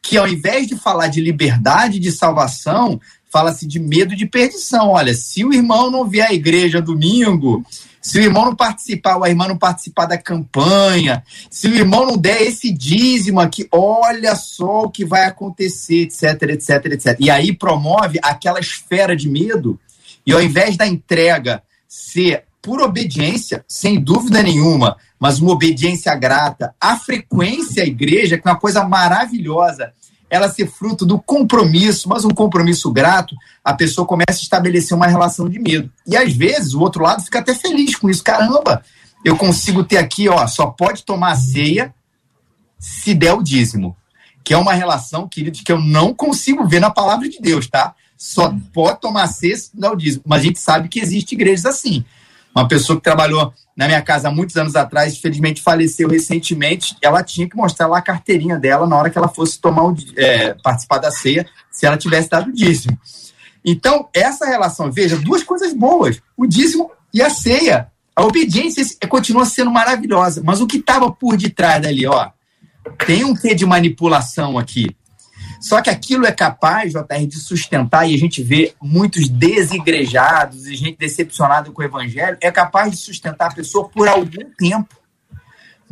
[0.04, 3.00] Que ao invés de falar de liberdade, de salvação,
[3.32, 4.90] fala-se de medo de perdição.
[4.90, 7.64] Olha, se o irmão não vier à igreja domingo,
[8.00, 12.04] se o irmão não participar, ou a irmã não participar da campanha, se o irmão
[12.04, 17.16] não der esse dízimo aqui, olha só o que vai acontecer, etc, etc, etc.
[17.18, 19.80] E aí promove aquela esfera de medo,
[20.26, 26.74] e ao invés da entrega ser por obediência, sem dúvida nenhuma, mas uma obediência grata,
[26.80, 29.92] a frequência à igreja, que é uma coisa maravilhosa,
[30.32, 35.06] ela ser fruto do compromisso, mas um compromisso grato, a pessoa começa a estabelecer uma
[35.06, 35.92] relação de medo.
[36.06, 38.24] E às vezes o outro lado fica até feliz com isso.
[38.24, 38.82] Caramba,
[39.22, 41.94] eu consigo ter aqui, ó, só pode tomar ceia
[42.78, 43.94] se der o dízimo.
[44.42, 47.94] Que é uma relação, queridos, que eu não consigo ver na palavra de Deus, tá?
[48.16, 50.24] Só pode tomar ceia se der o dízimo.
[50.26, 52.06] Mas a gente sabe que existe igrejas assim.
[52.54, 56.96] Uma pessoa que trabalhou na minha casa há muitos anos atrás, infelizmente faleceu recentemente.
[57.00, 59.96] Ela tinha que mostrar lá a carteirinha dela na hora que ela fosse tomar o,
[60.16, 62.98] é, participar da ceia, se ela tivesse dado dízimo.
[63.64, 67.88] Então, essa relação, veja, duas coisas boas: o dízimo e a ceia.
[68.14, 72.28] A obediência continua sendo maravilhosa, mas o que estava por detrás dali, ó,
[73.06, 74.94] tem um quê de manipulação aqui.
[75.62, 80.74] Só que aquilo é capaz, JR, de sustentar, e a gente vê muitos desigrejados e
[80.74, 84.96] gente decepcionada com o evangelho, é capaz de sustentar a pessoa por algum tempo.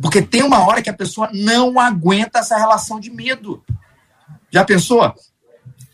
[0.01, 3.63] Porque tem uma hora que a pessoa não aguenta essa relação de medo.
[4.51, 5.15] Já pensou?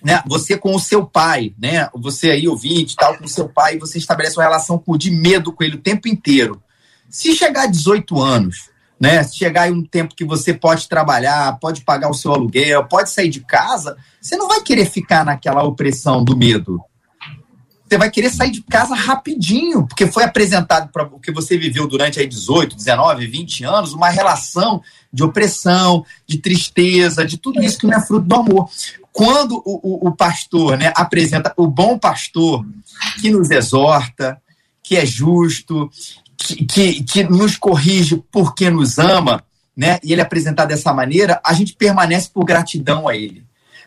[0.03, 0.23] Né?
[0.25, 1.87] Você com o seu pai, né?
[1.93, 5.63] Você aí, ouvinte, tal, com o seu pai, você estabelece uma relação de medo com
[5.63, 6.63] ele o tempo inteiro.
[7.07, 9.23] Se chegar a 18 anos, né?
[9.23, 13.29] Chegar aí um tempo que você pode trabalhar, pode pagar o seu aluguel, pode sair
[13.29, 16.81] de casa, você não vai querer ficar naquela opressão do medo.
[17.87, 21.87] Você vai querer sair de casa rapidinho, porque foi apresentado para o que você viveu
[21.87, 24.81] durante aí 18, 19, 20 anos, uma relação
[25.11, 28.69] de opressão, de tristeza, de tudo isso que não é fruto do amor.
[29.13, 32.65] Quando o, o, o pastor né, apresenta o bom pastor
[33.21, 34.39] que nos exorta,
[34.83, 35.89] que é justo,
[36.37, 39.43] que, que, que nos corrige porque nos ama,
[39.75, 39.99] né?
[40.03, 43.43] E ele é apresentado dessa maneira, a gente permanece por gratidão a ele.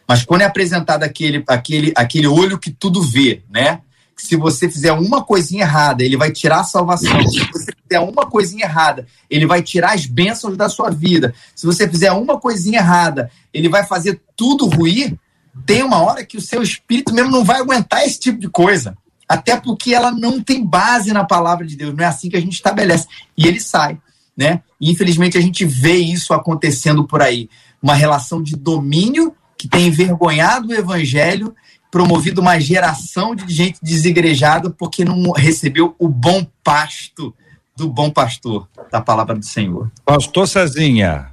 [0.06, 3.80] Mas quando é apresentado aquele, aquele, aquele olho que tudo vê, né?
[4.20, 7.26] se você fizer uma coisinha errada, ele vai tirar a salvação.
[7.26, 11.34] Se você fizer uma coisinha errada, ele vai tirar as bênçãos da sua vida.
[11.54, 15.18] Se você fizer uma coisinha errada, ele vai fazer tudo ruir.
[15.64, 18.96] Tem uma hora que o seu espírito mesmo não vai aguentar esse tipo de coisa.
[19.30, 21.94] Até porque ela não tem base na palavra de Deus.
[21.94, 23.06] Não é assim que a gente estabelece.
[23.38, 23.96] E ele sai.
[24.36, 24.60] Né?
[24.80, 27.48] E, infelizmente, a gente vê isso acontecendo por aí.
[27.80, 31.54] Uma relação de domínio que tem envergonhado o evangelho
[31.92, 37.32] promovido uma geração de gente desigrejada porque não recebeu o bom pasto
[37.76, 39.92] do bom pastor, da palavra do Senhor.
[40.04, 41.30] Pastor Cezinha.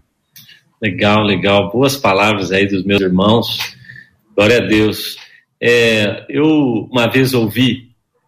[0.80, 1.72] Legal, legal.
[1.72, 3.58] Boas palavras aí dos meus irmãos.
[4.36, 5.18] Glória a Deus.
[5.60, 7.87] É, eu uma vez ouvi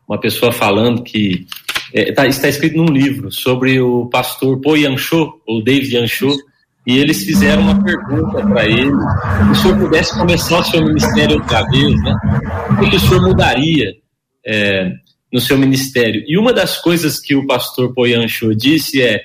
[0.09, 1.45] uma pessoa falando que
[1.93, 6.35] é, tá, está escrito num livro sobre o pastor Po Yancho, ou David Yancho,
[6.87, 11.37] e eles fizeram uma pergunta para ele: se o senhor pudesse começar o seu ministério
[11.37, 12.15] outra vez, né?
[12.71, 13.93] O que o senhor mudaria
[14.45, 14.91] é,
[15.31, 16.23] no seu ministério?
[16.27, 19.21] E uma das coisas que o pastor Poyancho disse é: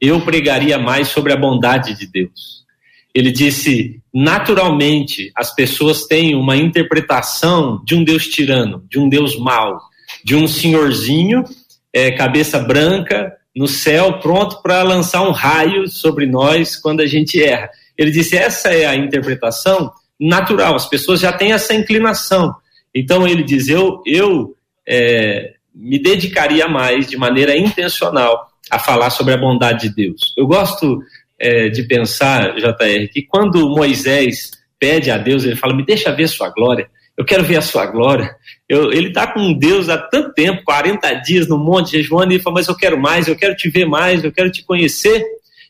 [0.00, 2.64] eu pregaria mais sobre a bondade de Deus.
[3.12, 9.36] Ele disse: naturalmente, as pessoas têm uma interpretação de um Deus tirano, de um Deus
[9.36, 9.87] mau,
[10.28, 11.42] de um senhorzinho,
[11.90, 17.42] é, cabeça branca, no céu, pronto para lançar um raio sobre nós quando a gente
[17.42, 17.70] erra.
[17.96, 22.54] Ele disse: essa é a interpretação natural, as pessoas já têm essa inclinação.
[22.94, 24.54] Então ele diz: eu, eu
[24.86, 30.34] é, me dedicaria mais, de maneira intencional, a falar sobre a bondade de Deus.
[30.36, 31.02] Eu gosto
[31.38, 36.28] é, de pensar, JR, que quando Moisés pede a Deus, ele fala: me deixa ver
[36.28, 36.86] sua glória
[37.18, 38.30] eu quero ver a sua glória.
[38.68, 42.42] Eu, ele está com Deus há tanto tempo, 40 dias no monte jejuando, e ele
[42.42, 45.24] fala, mas eu quero mais, eu quero te ver mais, eu quero te conhecer.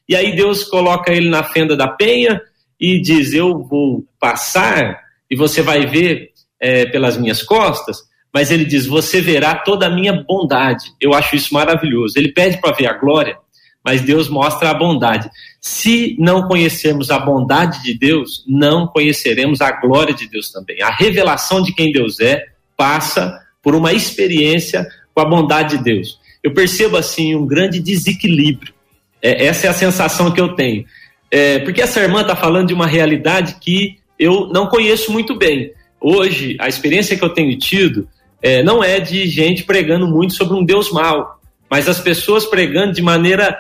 [0.07, 2.39] E aí Deus coloca ele na fenda da penha
[2.79, 8.67] e diz, eu vou passar e você vai ver é, pelas minhas costas, mas ele
[8.67, 10.93] diz, você verá toda a minha bondade.
[11.01, 12.13] Eu acho isso maravilhoso.
[12.19, 13.39] Ele pede para ver a glória,
[13.85, 15.31] mas Deus mostra a bondade.
[15.61, 20.83] Se não conhecermos a bondade de Deus, não conheceremos a glória de Deus também.
[20.83, 22.45] A revelação de quem Deus é
[22.77, 26.19] passa por uma experiência com a bondade de Deus.
[26.43, 28.73] Eu percebo assim um grande desequilíbrio.
[29.21, 30.85] É, essa é a sensação que eu tenho.
[31.31, 35.73] É, porque essa irmã está falando de uma realidade que eu não conheço muito bem.
[36.01, 38.09] Hoje, a experiência que eu tenho tido
[38.41, 42.93] é, não é de gente pregando muito sobre um Deus mau, mas as pessoas pregando
[42.95, 43.57] de maneira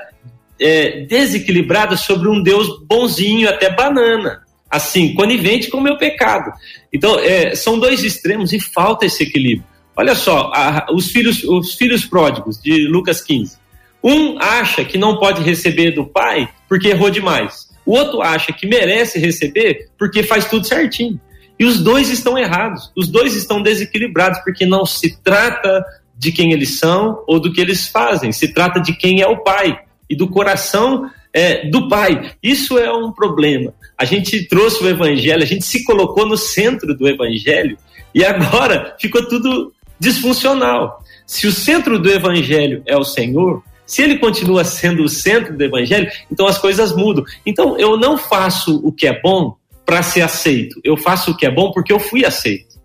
[0.60, 6.52] é, desequilibrada sobre um Deus bonzinho, até banana, assim, conivente com o meu pecado.
[6.92, 9.66] Então, é, são dois extremos e falta esse equilíbrio.
[9.96, 13.56] Olha só, a, os, filhos, os filhos pródigos de Lucas 15.
[14.02, 17.68] Um acha que não pode receber do pai porque errou demais.
[17.84, 21.20] O outro acha que merece receber porque faz tudo certinho.
[21.58, 25.84] E os dois estão errados, os dois estão desequilibrados, porque não se trata
[26.16, 29.38] de quem eles são ou do que eles fazem, se trata de quem é o
[29.38, 32.32] pai e do coração é, do Pai.
[32.42, 33.74] Isso é um problema.
[33.96, 37.76] A gente trouxe o Evangelho, a gente se colocou no centro do Evangelho
[38.14, 41.02] e agora ficou tudo disfuncional.
[41.26, 45.62] Se o centro do Evangelho é o Senhor, se ele continua sendo o centro do
[45.64, 47.24] Evangelho, então as coisas mudam.
[47.44, 51.46] Então eu não faço o que é bom para ser aceito, eu faço o que
[51.46, 52.78] é bom porque eu fui aceito.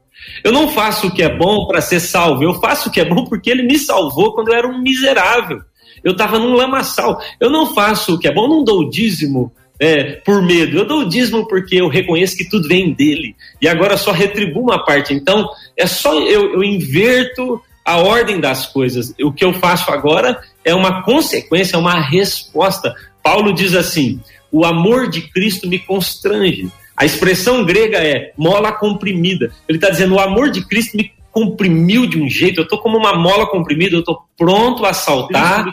[0.44, 3.06] Eu não faço o que é bom para ser salvo, eu faço o que é
[3.06, 5.62] bom porque ele me salvou quando eu era um miserável
[6.04, 7.20] eu estava num lamaçal.
[7.40, 10.86] Eu não faço o que é bom, não dou o dízimo é, por medo, eu
[10.86, 13.36] dou o dízimo porque eu reconheço que tudo vem dele.
[13.62, 15.14] E agora só retribuo uma parte.
[15.14, 19.14] Então, é só eu, eu inverto a ordem das coisas.
[19.22, 22.94] O que eu faço agora é uma consequência, é uma resposta.
[23.22, 24.20] Paulo diz assim:
[24.52, 26.70] o amor de Cristo me constrange.
[26.96, 29.52] A expressão grega é mola comprimida.
[29.68, 32.96] Ele está dizendo: o amor de Cristo me comprimiu de um jeito, eu tô como
[32.96, 35.66] uma mola comprimida, eu tô pronto a saltar.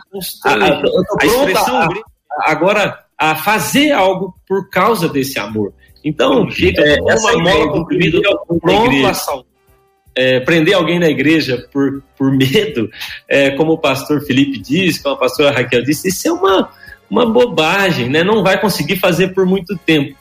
[0.43, 0.83] A, a,
[1.21, 1.89] a expressão a,
[2.51, 5.75] agora a fazer algo por causa desse amor.
[6.03, 9.51] Então, jeito, é, essa uma mola comprimida, eu tô pronto a saltar.
[10.17, 12.91] É, prender alguém na igreja por, por medo,
[13.29, 16.71] é, como o pastor Felipe diz, como a pastora Raquel disse, isso é uma,
[17.09, 18.25] uma bobagem, né?
[18.25, 20.17] não vai conseguir fazer por muito tempo.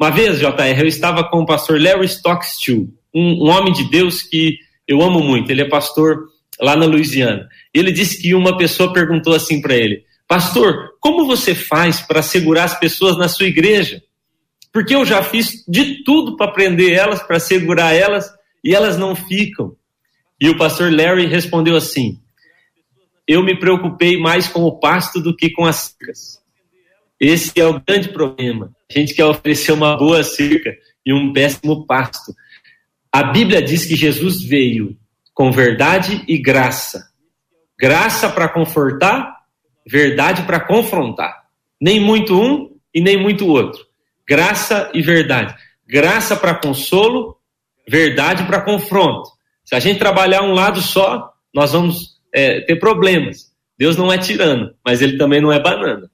[0.00, 4.22] Uma vez, JR, eu estava com o pastor Larry Stockstill, um, um homem de Deus
[4.22, 6.28] que eu amo muito, ele é pastor
[6.60, 7.48] lá na Louisiana.
[7.72, 12.64] Ele disse que uma pessoa perguntou assim para ele: Pastor, como você faz para segurar
[12.64, 14.02] as pessoas na sua igreja?
[14.72, 18.28] Porque eu já fiz de tudo para prender elas, para segurar elas,
[18.62, 19.76] e elas não ficam.
[20.40, 22.18] E o pastor Larry respondeu assim:
[23.26, 26.42] Eu me preocupei mais com o pasto do que com as cercas.
[27.20, 28.74] Esse é o grande problema.
[28.90, 30.74] A gente quer oferecer uma boa cerca
[31.06, 32.34] e um péssimo pasto.
[33.14, 34.96] A Bíblia diz que Jesus veio
[35.32, 37.10] com verdade e graça.
[37.78, 39.36] Graça para confortar,
[39.88, 41.44] verdade para confrontar.
[41.80, 43.80] Nem muito um e nem muito outro.
[44.28, 45.54] Graça e verdade.
[45.86, 47.36] Graça para consolo,
[47.88, 49.30] verdade para confronto.
[49.64, 53.52] Se a gente trabalhar um lado só, nós vamos é, ter problemas.
[53.78, 56.10] Deus não é tirano, mas ele também não é banana.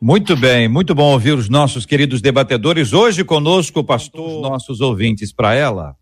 [0.00, 2.94] Muito bem, muito bom ouvir os nossos queridos debatedores.
[2.94, 5.94] Hoje conosco, pastor, nossos ouvintes para ela.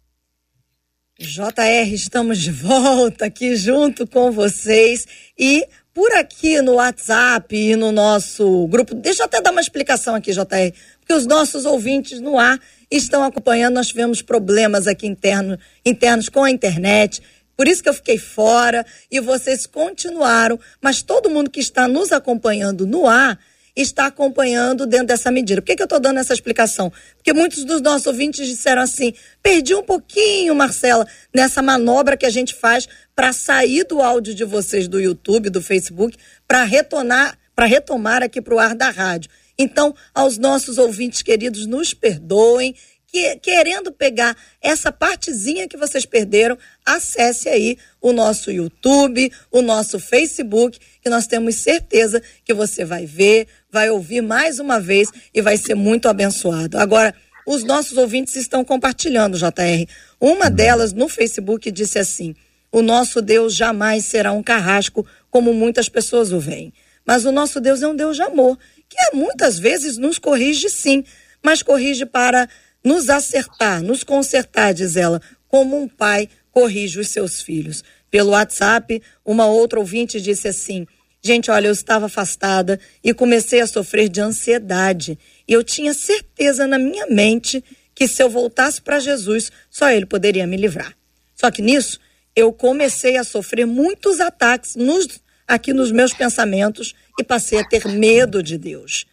[1.17, 5.07] JR, estamos de volta aqui junto com vocês
[5.39, 8.97] e por aqui no WhatsApp e no nosso grupo.
[8.97, 12.59] Deixa eu até dar uma explicação aqui, JR, porque os nossos ouvintes no ar
[12.91, 13.75] estão acompanhando.
[13.75, 15.57] Nós tivemos problemas aqui interno,
[15.87, 17.23] internos com a internet.
[17.57, 22.11] Por isso que eu fiquei fora e vocês continuaram, mas todo mundo que está nos
[22.11, 23.39] acompanhando no ar
[23.77, 25.61] está acompanhando dentro dessa medida.
[25.61, 26.93] Por que, que eu estou dando essa explicação?
[27.17, 29.13] Porque muitos dos nossos ouvintes disseram assim:
[29.43, 34.45] perdi um pouquinho, Marcela, nessa manobra que a gente faz para sair do áudio de
[34.45, 36.17] vocês do YouTube, do Facebook,
[36.47, 39.31] para retornar, para retomar aqui para o ar da rádio.
[39.57, 42.75] Então, aos nossos ouvintes queridos, nos perdoem
[43.15, 50.01] que, querendo pegar essa partezinha que vocês perderam, acesse aí o nosso YouTube, o nosso
[50.01, 55.43] Facebook, que nós temos certeza que você vai ver, vai ouvir mais uma vez e
[55.43, 56.79] vai ser muito abençoado.
[56.79, 57.15] Agora,
[57.47, 59.87] os nossos ouvintes estão compartilhando, JR.
[60.19, 62.35] Uma delas no Facebook disse assim:
[62.73, 66.73] O nosso Deus jamais será um carrasco como muitas pessoas o veem.
[67.05, 71.05] Mas o nosso Deus é um Deus de amor, que muitas vezes nos corrige sim,
[71.43, 72.49] mas corrige para
[72.83, 77.85] nos acertar, nos consertar, diz ela, como um pai corrige os seus filhos.
[78.11, 80.87] Pelo WhatsApp, uma outra ouvinte disse assim:
[81.27, 85.19] Gente, olha, eu estava afastada e comecei a sofrer de ansiedade.
[85.49, 87.65] E eu tinha certeza na minha mente
[87.95, 90.95] que se eu voltasse para Jesus, só Ele poderia me livrar.
[91.35, 91.99] Só que nisso,
[92.37, 95.19] eu comecei a sofrer muitos ataques nos,
[95.49, 99.07] aqui nos meus pensamentos e passei a ter medo de Deus.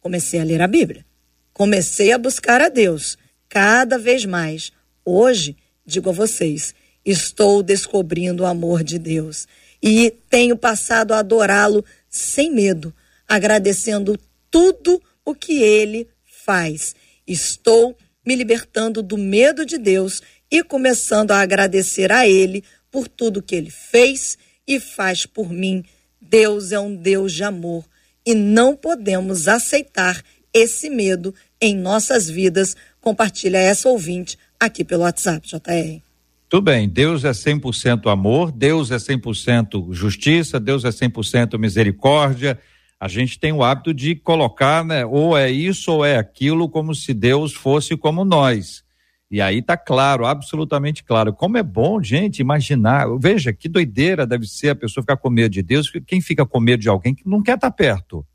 [0.00, 1.06] Comecei a ler a Bíblia.
[1.52, 3.16] Comecei a buscar a Deus
[3.48, 4.72] cada vez mais.
[5.04, 5.56] Hoje,
[5.86, 9.46] digo a vocês, estou descobrindo o amor de Deus
[9.82, 12.94] e tenho passado a adorá-lo sem medo,
[13.26, 14.18] agradecendo
[14.50, 16.94] tudo o que ele faz.
[17.26, 23.42] Estou me libertando do medo de Deus e começando a agradecer a ele por tudo
[23.42, 25.84] que ele fez e faz por mim.
[26.20, 27.84] Deus é um Deus de amor
[28.24, 30.22] e não podemos aceitar
[30.52, 32.76] esse medo em nossas vidas.
[33.00, 36.11] Compartilha essa ouvinte aqui pelo WhatsApp, JR.
[36.52, 42.58] Tudo bem, Deus é 100% amor, Deus é 100% justiça, Deus é 100% misericórdia.
[43.00, 46.94] A gente tem o hábito de colocar, né, ou é isso ou é aquilo, como
[46.94, 48.84] se Deus fosse como nós.
[49.30, 51.32] E aí tá claro, absolutamente claro.
[51.32, 53.06] Como é bom, gente, imaginar.
[53.18, 55.90] Veja que doideira deve ser a pessoa ficar com medo de Deus.
[56.06, 58.26] Quem fica com medo de alguém que não quer estar tá perto?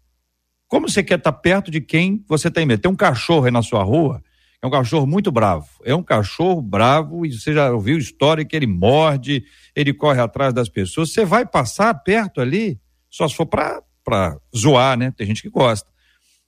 [0.68, 2.82] Como você quer estar perto de quem você tem medo?
[2.82, 4.24] Tem um cachorro aí na sua rua,
[4.62, 5.68] é um cachorro muito bravo.
[5.84, 9.44] É um cachorro bravo e você já ouviu história que ele morde,
[9.76, 11.12] ele corre atrás das pessoas.
[11.12, 12.80] Você vai passar perto ali,
[13.10, 15.14] só se for para zoar, né?
[15.16, 15.90] Tem gente que gosta.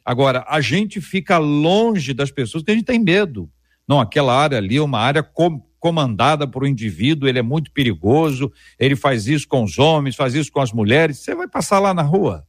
[0.03, 3.49] Agora, a gente fica longe das pessoas porque a gente tem medo.
[3.87, 7.71] Não, aquela área ali é uma área com, comandada por um indivíduo, ele é muito
[7.71, 11.19] perigoso, ele faz isso com os homens, faz isso com as mulheres.
[11.19, 12.43] Você vai passar lá na rua?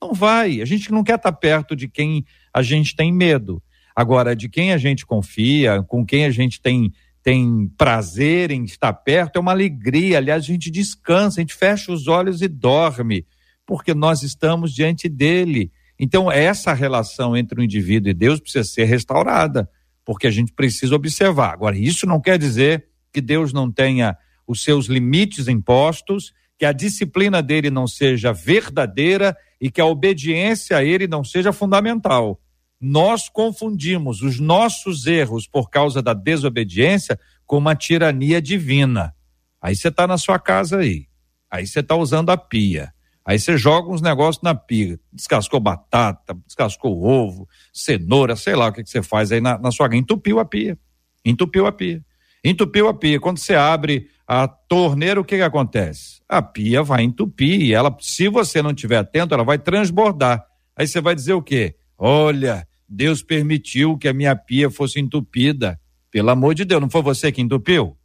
[0.00, 0.60] Não vai.
[0.60, 2.24] A gente não quer estar perto de quem
[2.54, 3.60] a gente tem medo.
[3.96, 6.92] Agora, de quem a gente confia, com quem a gente tem,
[7.22, 10.18] tem prazer em estar perto, é uma alegria.
[10.18, 13.24] Aliás, a gente descansa, a gente fecha os olhos e dorme,
[13.64, 15.72] porque nós estamos diante dele.
[15.98, 19.66] Então, essa relação entre o indivíduo e Deus precisa ser restaurada,
[20.04, 21.54] porque a gente precisa observar.
[21.54, 24.14] Agora, isso não quer dizer que Deus não tenha
[24.46, 30.76] os seus limites impostos, que a disciplina dele não seja verdadeira e que a obediência
[30.76, 32.38] a ele não seja fundamental.
[32.80, 39.14] Nós confundimos os nossos erros por causa da desobediência com uma tirania divina.
[39.60, 41.06] Aí você está na sua casa aí.
[41.50, 42.92] Aí você está usando a pia.
[43.24, 45.00] Aí você joga uns negócios na pia.
[45.12, 49.70] Descascou batata, descascou ovo, cenoura, sei lá o que, que você faz aí na, na
[49.70, 49.98] sua casa.
[49.98, 50.78] Entupiu a pia.
[51.24, 52.04] Entupiu a pia.
[52.44, 53.18] Entupiu a pia.
[53.18, 56.20] Quando você abre a torneira, o que, que acontece?
[56.28, 60.44] A pia vai entupir e ela, se você não estiver atento, ela vai transbordar.
[60.76, 61.74] Aí você vai dizer o quê?
[61.98, 65.80] Olha, Deus permitiu que a minha pia fosse entupida.
[66.10, 67.96] Pelo amor de Deus, não foi você que entupiu?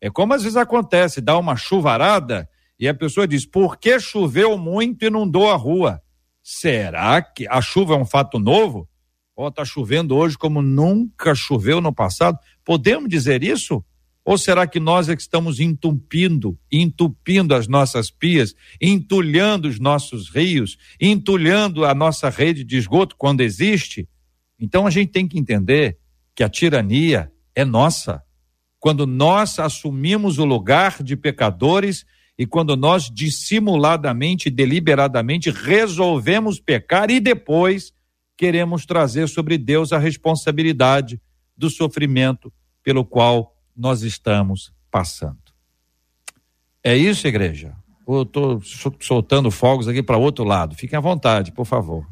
[0.00, 2.48] É como às vezes acontece, dá uma chuvarada
[2.78, 6.00] e a pessoa diz: por que choveu muito e inundou a rua?
[6.42, 8.88] Será que a chuva é um fato novo?
[9.36, 12.38] Ó, oh, tá chovendo hoje como nunca choveu no passado?
[12.64, 13.84] Podemos dizer isso?
[14.30, 20.30] Ou será que nós é que estamos entupindo, entupindo as nossas pias, entulhando os nossos
[20.30, 24.08] rios, entulhando a nossa rede de esgoto quando existe?
[24.56, 25.98] Então a gente tem que entender
[26.32, 28.22] que a tirania é nossa.
[28.78, 32.06] Quando nós assumimos o lugar de pecadores
[32.38, 37.92] e quando nós dissimuladamente, deliberadamente resolvemos pecar e depois
[38.36, 41.20] queremos trazer sobre Deus a responsabilidade
[41.56, 42.52] do sofrimento
[42.84, 45.38] pelo qual nós estamos passando.
[46.84, 47.72] É isso, igreja?
[48.04, 48.60] Ou estou
[49.00, 50.74] soltando fogos aqui para outro lado?
[50.74, 52.06] Fiquem à vontade, por favor.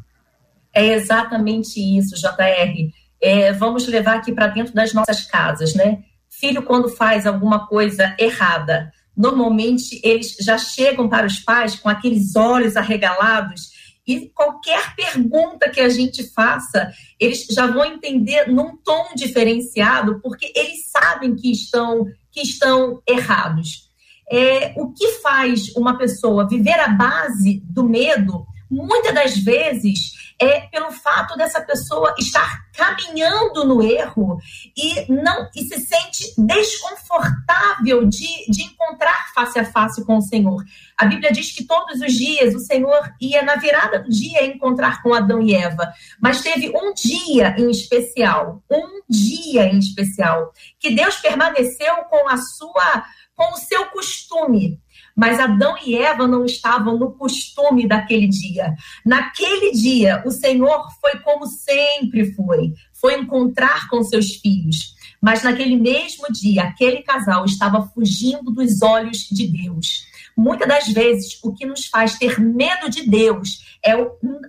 [0.75, 2.91] É exatamente isso, JR.
[3.21, 6.05] É, vamos levar aqui para dentro das nossas casas, né?
[6.31, 12.35] Filho, quando faz alguma coisa errada, normalmente eles já chegam para os pais com aqueles
[12.35, 13.78] olhos arregalados
[14.09, 16.91] e qualquer pergunta que a gente faça,
[17.21, 23.87] eles já vão entender num tom diferenciado, porque eles sabem que estão, que estão errados.
[24.31, 30.61] É, o que faz uma pessoa viver à base do medo, muitas das vezes, é
[30.61, 34.39] pelo fato dessa pessoa estar caminhando no erro
[34.77, 40.65] e não e se sente desconfortável de, de encontrar face a face com o Senhor.
[40.97, 45.03] A Bíblia diz que todos os dias o Senhor ia na virada do dia encontrar
[45.03, 50.95] com Adão e Eva, mas teve um dia em especial, um dia em especial, que
[50.95, 53.05] Deus permaneceu com a sua
[53.35, 54.81] com o seu costume
[55.19, 58.73] mas Adão e Eva não estavam no costume daquele dia.
[59.05, 64.95] Naquele dia, o Senhor foi como sempre foi, foi encontrar com seus filhos.
[65.21, 70.07] Mas naquele mesmo dia, aquele casal estava fugindo dos olhos de Deus.
[70.37, 73.97] Muitas das vezes, o que nos faz ter medo de Deus é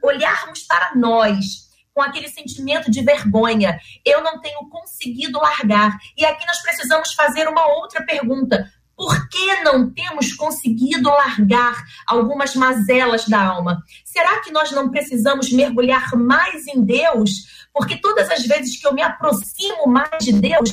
[0.03, 3.79] olharmos para nós com aquele sentimento de vergonha.
[4.05, 5.97] Eu não tenho conseguido largar.
[6.15, 12.53] E aqui nós precisamos fazer uma outra pergunta: por que não temos conseguido largar algumas
[12.53, 13.81] mazelas da alma?
[14.03, 17.31] Será que nós não precisamos mergulhar mais em Deus?
[17.73, 20.69] Porque todas as vezes que eu me aproximo mais de Deus,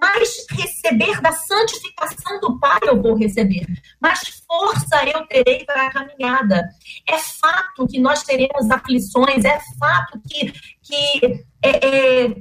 [0.00, 3.66] mais receber da santificação do Pai eu vou receber,
[4.00, 6.66] mais força eu terei para a caminhada.
[7.06, 10.50] É fato que nós teremos aflições, é fato que,
[10.82, 12.36] que é, é,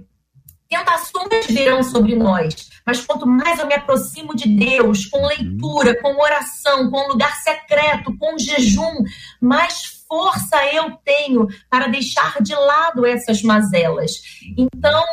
[0.69, 2.74] tentações virão sobre nós.
[2.86, 8.15] Mas quanto mais eu me aproximo de Deus, com leitura, com oração, com lugar secreto,
[8.17, 9.03] com jejum,
[9.41, 14.11] mais força eu tenho para deixar de lado essas mazelas.
[14.57, 15.03] Então,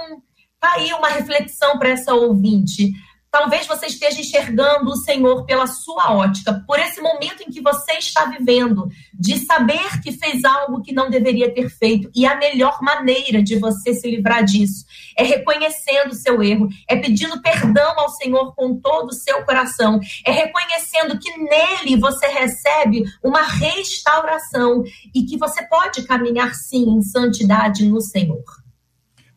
[0.61, 2.93] tá aí uma reflexão para essa ouvinte.
[3.33, 7.93] Talvez você esteja enxergando o Senhor pela sua ótica, por esse momento em que você
[7.93, 8.87] está vivendo,
[9.19, 12.11] de saber que fez algo que não deveria ter feito.
[12.15, 14.85] E a melhor maneira de você se livrar disso
[15.17, 19.99] é reconhecendo o seu erro, é pedindo perdão ao Senhor com todo o seu coração,
[20.27, 27.01] é reconhecendo que nele você recebe uma restauração e que você pode caminhar sim em
[27.01, 28.62] santidade no Senhor.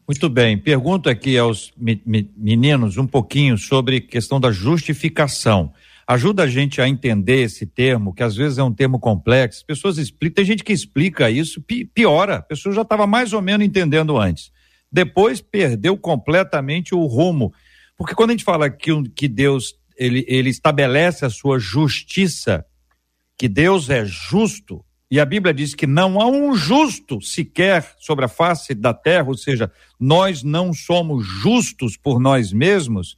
[0.07, 0.57] Muito bem.
[0.57, 5.73] Pergunto aqui aos meninos um pouquinho sobre questão da justificação.
[6.07, 9.59] Ajuda a gente a entender esse termo, que às vezes é um termo complexo.
[9.59, 12.35] As pessoas explicam, tem gente que explica isso, piora.
[12.35, 14.51] A pessoa já estava mais ou menos entendendo antes.
[14.91, 17.51] Depois perdeu completamente o rumo.
[17.97, 22.63] Porque quando a gente fala que, que Deus ele, ele estabelece a sua justiça,
[23.37, 28.25] que Deus é justo, e a Bíblia diz que não há um justo sequer sobre
[28.25, 33.17] a face da terra, ou seja, nós não somos justos por nós mesmos.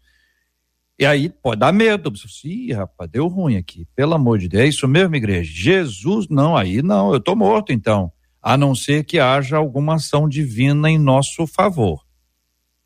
[0.99, 2.11] E aí pode dar medo.
[2.43, 3.87] Ih, rapaz, deu ruim aqui.
[3.95, 5.49] Pelo amor de Deus, é isso mesmo, igreja?
[5.53, 8.11] Jesus, não, aí não, eu estou morto então.
[8.41, 12.03] A não ser que haja alguma ação divina em nosso favor.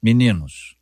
[0.02, 0.76] Meninos.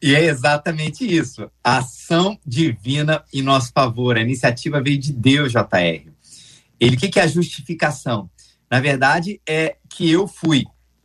[0.00, 1.50] E é exatamente isso.
[1.62, 4.16] A ação divina em nosso favor.
[4.16, 6.12] A iniciativa veio de Deus, JR.
[6.80, 8.30] Ele, o que, que é a justificação?
[8.70, 10.64] Na verdade, é que eu fui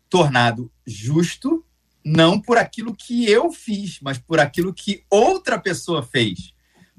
[0.09, 1.65] tornado justo
[2.05, 6.53] não por aquilo que eu fiz, mas por aquilo que outra pessoa fez.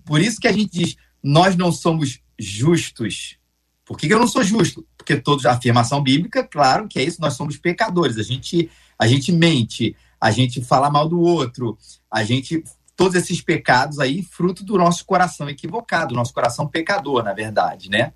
[0.05, 3.37] Por isso que a gente diz, nós não somos justos.
[3.85, 4.87] Por que, que eu não sou justo?
[4.97, 8.17] Porque todos, a afirmação bíblica, claro que é isso, nós somos pecadores.
[8.17, 11.77] A gente, a gente mente, a gente fala mal do outro,
[12.11, 12.65] a gente.
[12.97, 18.13] Todos esses pecados aí, fruto do nosso coração equivocado, nosso coração pecador, na verdade, né?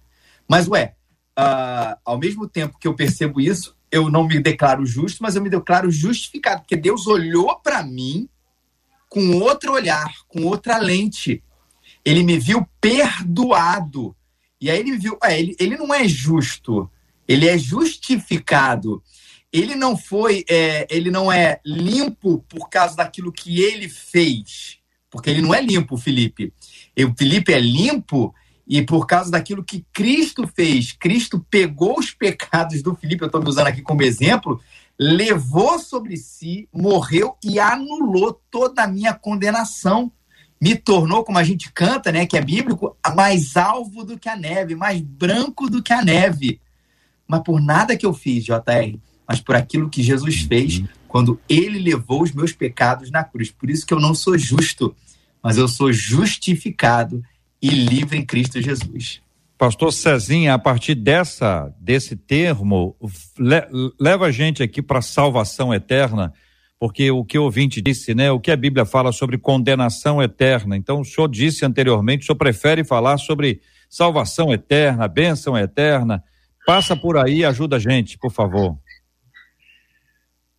[0.49, 0.95] Mas, ué,
[1.39, 5.43] uh, ao mesmo tempo que eu percebo isso, eu não me declaro justo, mas eu
[5.43, 8.29] me declaro justificado, porque Deus olhou para mim
[9.09, 11.43] com outro olhar, com outra lente.
[12.05, 14.15] Ele me viu perdoado.
[14.61, 16.91] E aí ele viu, é, ele, ele não é justo,
[17.27, 19.03] ele é justificado.
[19.53, 24.79] Ele não foi, é, ele não é limpo por causa daquilo que ele fez,
[25.11, 26.53] porque ele não é limpo, Felipe.
[26.95, 28.35] E o Felipe é limpo
[28.69, 30.93] e por causa daquilo que Cristo fez.
[30.93, 34.61] Cristo pegou os pecados do Felipe, eu estou me usando aqui como exemplo,
[34.99, 40.13] levou sobre si, morreu e anulou toda a minha condenação.
[40.61, 44.37] Me tornou, como a gente canta, né, que é bíblico, mais alvo do que a
[44.37, 46.61] neve, mais branco do que a neve.
[47.27, 51.79] Mas por nada que eu fiz, JR, mas por aquilo que Jesus fez quando ele
[51.79, 53.51] levou os meus pecados na cruz.
[53.51, 54.95] Por isso que eu não sou justo,
[55.43, 57.23] mas eu sou justificado
[57.61, 59.21] e livre em Cristo Jesus.
[59.59, 62.97] Pastor Cezinha, a partir dessa desse termo,
[63.37, 66.33] le, leva a gente aqui para salvação eterna,
[66.79, 68.31] porque o que o ouvinte disse, né?
[68.31, 70.77] O que a Bíblia fala sobre condenação eterna.
[70.77, 76.23] Então, o senhor disse anteriormente, o senhor prefere falar sobre salvação eterna, bênção eterna.
[76.65, 78.79] Passa por aí, ajuda a gente, por favor.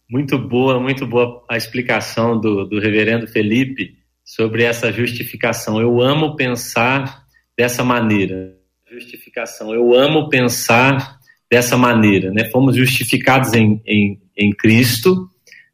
[0.09, 3.98] Muito boa, muito boa a explicação do, do reverendo Felipe
[4.29, 5.81] sobre essa justificação.
[5.81, 7.23] Eu amo pensar
[7.57, 8.55] dessa maneira
[8.91, 9.73] justificação.
[9.73, 11.17] Eu amo pensar
[11.49, 12.45] dessa maneira, né?
[12.45, 15.27] Fomos justificados em, em, em Cristo.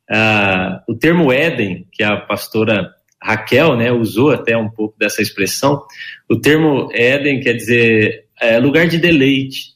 [0.09, 5.81] Ah, o termo Éden, que a pastora Raquel, né, usou até um pouco dessa expressão.
[6.29, 9.73] O termo Éden quer dizer é, lugar de deleite.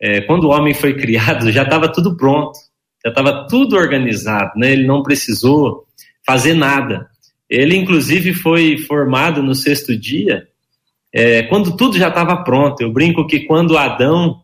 [0.00, 2.58] É, quando o homem foi criado, já estava tudo pronto,
[3.04, 4.72] já estava tudo organizado, né?
[4.72, 5.86] Ele não precisou
[6.24, 7.11] fazer nada.
[7.52, 10.48] Ele, inclusive, foi formado no sexto dia
[11.12, 12.80] é, quando tudo já estava pronto.
[12.80, 14.40] Eu brinco que quando Adão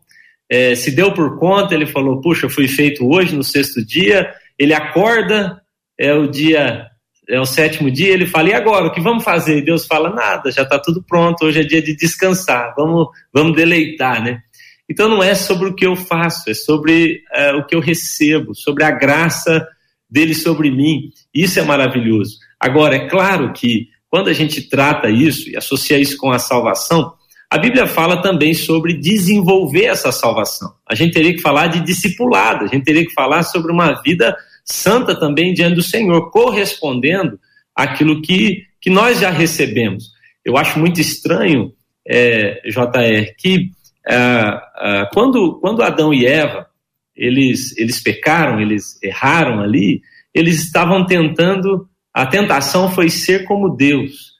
[0.47, 4.31] é, se deu por conta, ele falou: Puxa, fui feito hoje, no sexto dia.
[4.57, 5.59] Ele acorda,
[5.97, 6.85] é o dia,
[7.27, 8.13] é o sétimo dia.
[8.13, 8.85] Ele fala: E agora?
[8.85, 9.57] O que vamos fazer?
[9.57, 11.45] E Deus fala: Nada, já está tudo pronto.
[11.45, 12.75] Hoje é dia de descansar.
[12.77, 14.39] Vamos, vamos deleitar, né?
[14.87, 18.53] Então não é sobre o que eu faço, é sobre é, o que eu recebo,
[18.53, 19.67] sobre a graça
[20.09, 21.11] dele sobre mim.
[21.33, 22.37] Isso é maravilhoso.
[22.59, 27.13] Agora, é claro que quando a gente trata isso e associa isso com a salvação,
[27.49, 30.71] a Bíblia fala também sobre desenvolver essa salvação.
[30.87, 34.35] A gente teria que falar de discipulado, a gente teria que falar sobre uma vida
[34.63, 37.39] santa também diante do Senhor, correspondendo
[37.75, 40.11] àquilo que, que nós já recebemos.
[40.45, 41.73] Eu acho muito estranho,
[42.07, 43.71] é, JR, que
[44.07, 46.67] é, é, quando, quando Adão e Eva
[47.15, 50.01] eles, eles pecaram, eles erraram ali,
[50.33, 51.87] eles estavam tentando
[52.19, 54.33] a tentação foi ser como Deus.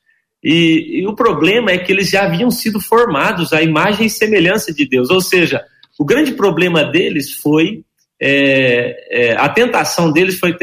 [0.43, 4.73] E, e, o problema é que eles já haviam sido formados à imagem e semelhança
[4.73, 5.09] de Deus.
[5.09, 5.63] Ou seja,
[5.97, 7.85] o grande problema deles foi
[8.21, 10.53] é, é, a tentação deles foi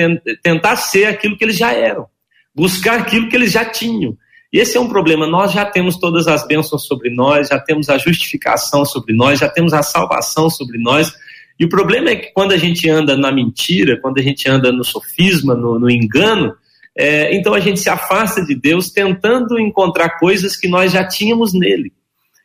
[0.42, 2.06] tentar ser aquilo que eles já eram,
[2.54, 4.14] buscar aquilo que eles já tinham.
[4.52, 5.26] E esse é um problema.
[5.26, 9.48] Nós já temos todas as bênçãos sobre nós, já temos a justificação sobre nós, já
[9.48, 11.14] temos a salvação sobre nós.
[11.58, 14.70] E o problema é que quando a gente anda na mentira, quando a gente anda
[14.70, 16.54] no sofisma, no, no engano,
[16.98, 21.52] é, então a gente se afasta de Deus tentando encontrar coisas que nós já tínhamos
[21.52, 21.92] nele.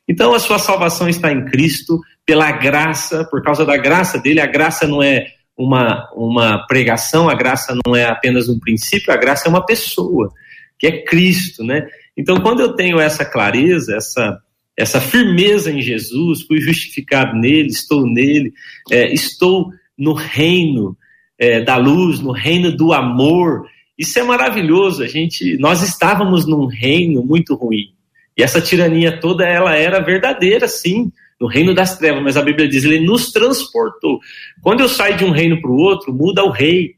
[0.08, 4.42] Então a sua salvação está em Cristo, pela graça, por causa da graça dele.
[4.42, 5.26] A graça não é
[5.58, 10.32] uma, uma pregação, a graça não é apenas um princípio, a graça é uma pessoa,
[10.78, 11.88] que é Cristo, né?
[12.18, 14.38] Então quando eu tenho essa clareza, essa,
[14.76, 18.52] essa firmeza em Jesus, fui justificado nele, estou nele,
[18.92, 20.98] é, estou no reino
[21.40, 23.66] é, da luz, no reino do amor,
[24.02, 25.04] isso é maravilhoso.
[25.04, 27.94] A gente, nós estávamos num reino muito ruim.
[28.36, 32.24] E essa tirania toda, ela era verdadeira, sim, no reino das trevas.
[32.24, 34.20] Mas a Bíblia diz, ele nos transportou.
[34.60, 36.96] Quando eu saio de um reino para o outro, muda o rei,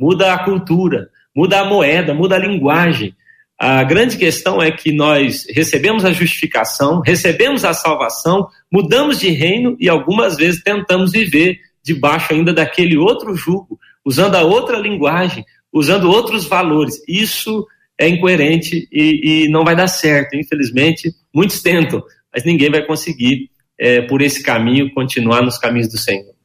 [0.00, 3.14] muda a cultura, muda a moeda, muda a linguagem.
[3.58, 9.76] A grande questão é que nós recebemos a justificação, recebemos a salvação, mudamos de reino
[9.78, 16.10] e algumas vezes tentamos viver debaixo ainda daquele outro jugo, usando a outra linguagem, usando
[16.10, 17.02] outros valores.
[17.08, 17.66] Isso
[17.98, 20.36] é incoerente e, e não vai dar certo.
[20.36, 22.02] Infelizmente, muitos tentam,
[22.32, 26.38] mas ninguém vai conseguir, é, por esse caminho, continuar nos caminhos do Senhor.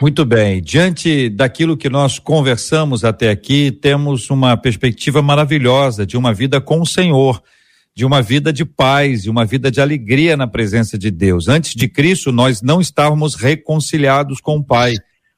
[0.00, 0.60] Muito bem.
[0.60, 6.82] Diante daquilo que nós conversamos até aqui, temos uma perspectiva maravilhosa de uma vida com
[6.82, 7.42] o Senhor,
[7.94, 11.48] de uma vida de paz, de uma vida de alegria na presença de Deus.
[11.48, 14.96] Antes de Cristo, nós não estávamos reconciliados com o Pai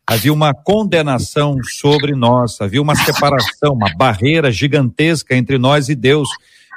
[0.09, 6.29] havia uma condenação sobre nós, havia uma separação, uma barreira gigantesca entre nós e Deus.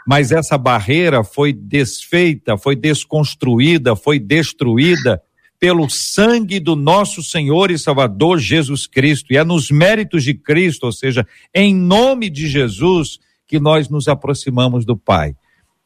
[0.06, 5.22] Mas essa barreira foi desfeita, foi desconstruída, foi destruída
[5.58, 9.32] pelo sangue do nosso Senhor e Salvador Jesus Cristo.
[9.32, 14.08] E é nos méritos de Cristo, ou seja, em nome de Jesus, que nós nos
[14.08, 15.36] aproximamos do Pai.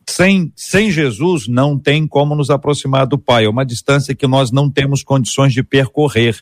[0.09, 4.51] Sem, sem Jesus não tem como nos aproximar do Pai, é uma distância que nós
[4.51, 6.41] não temos condições de percorrer.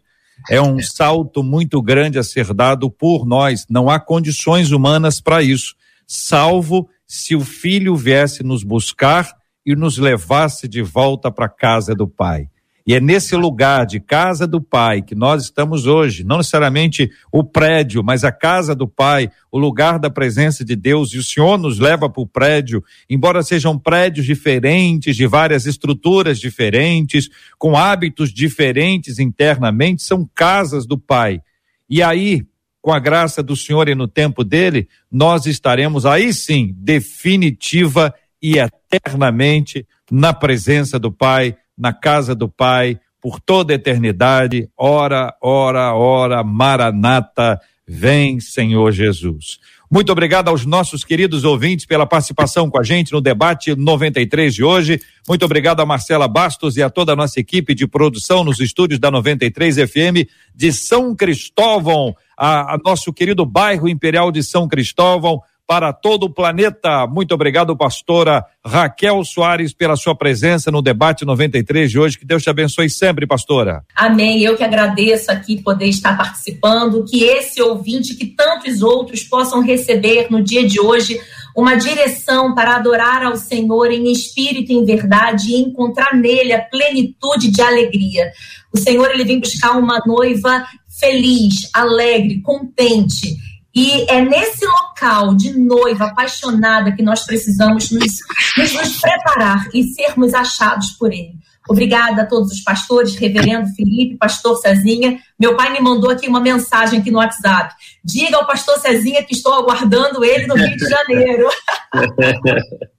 [0.49, 3.65] É um salto muito grande a ser dado por nós.
[3.69, 5.75] Não há condições humanas para isso,
[6.07, 9.29] salvo se o filho viesse nos buscar
[9.65, 12.47] e nos levasse de volta para a casa do Pai.
[12.85, 17.41] E é nesse lugar de casa do Pai que nós estamos hoje, não necessariamente o
[17.41, 21.57] prédio, mas a casa do Pai, o lugar da presença de Deus, e o Senhor
[21.57, 28.33] nos leva para o prédio, embora sejam prédios diferentes, de várias estruturas diferentes, com hábitos
[28.33, 31.41] diferentes internamente, são casas do Pai.
[31.89, 32.45] E aí,
[32.81, 38.57] com a graça do Senhor e no tempo dele, nós estaremos aí sim, definitiva e
[38.57, 44.69] eternamente na presença do Pai na casa do Pai por toda a eternidade.
[44.77, 49.59] Ora, ora, ora, Maranata, vem Senhor Jesus.
[49.93, 54.63] Muito obrigado aos nossos queridos ouvintes pela participação com a gente no debate 93 de
[54.63, 54.99] hoje.
[55.29, 58.99] Muito obrigado a Marcela Bastos e a toda a nossa equipe de produção nos estúdios
[58.99, 65.39] da 93 FM de São Cristóvão, a, a nosso querido bairro Imperial de São Cristóvão
[65.67, 67.07] para todo o planeta.
[67.07, 72.17] Muito obrigado, pastora Raquel Soares, pela sua presença no debate 93 de hoje.
[72.17, 73.83] Que Deus te abençoe sempre, pastora.
[73.95, 74.41] Amém.
[74.41, 80.27] Eu que agradeço aqui poder estar participando, que esse ouvinte, que tantos outros possam receber
[80.29, 81.19] no dia de hoje
[81.55, 86.61] uma direção para adorar ao Senhor em espírito e em verdade e encontrar nele a
[86.61, 88.31] plenitude de alegria.
[88.73, 90.65] O Senhor ele vem buscar uma noiva
[90.99, 93.37] feliz, alegre, contente
[93.75, 98.13] e é nesse local de noiva apaixonada que nós precisamos nos,
[98.57, 101.33] nos, nos, preparar e sermos achados por Ele.
[101.67, 105.17] Obrigada a todos os pastores, Reverendo Felipe, Pastor Cezinha.
[105.39, 107.73] Meu pai me mandou aqui uma mensagem aqui no WhatsApp.
[108.03, 111.47] Diga ao Pastor Cezinha que estou aguardando ele no Rio de Janeiro.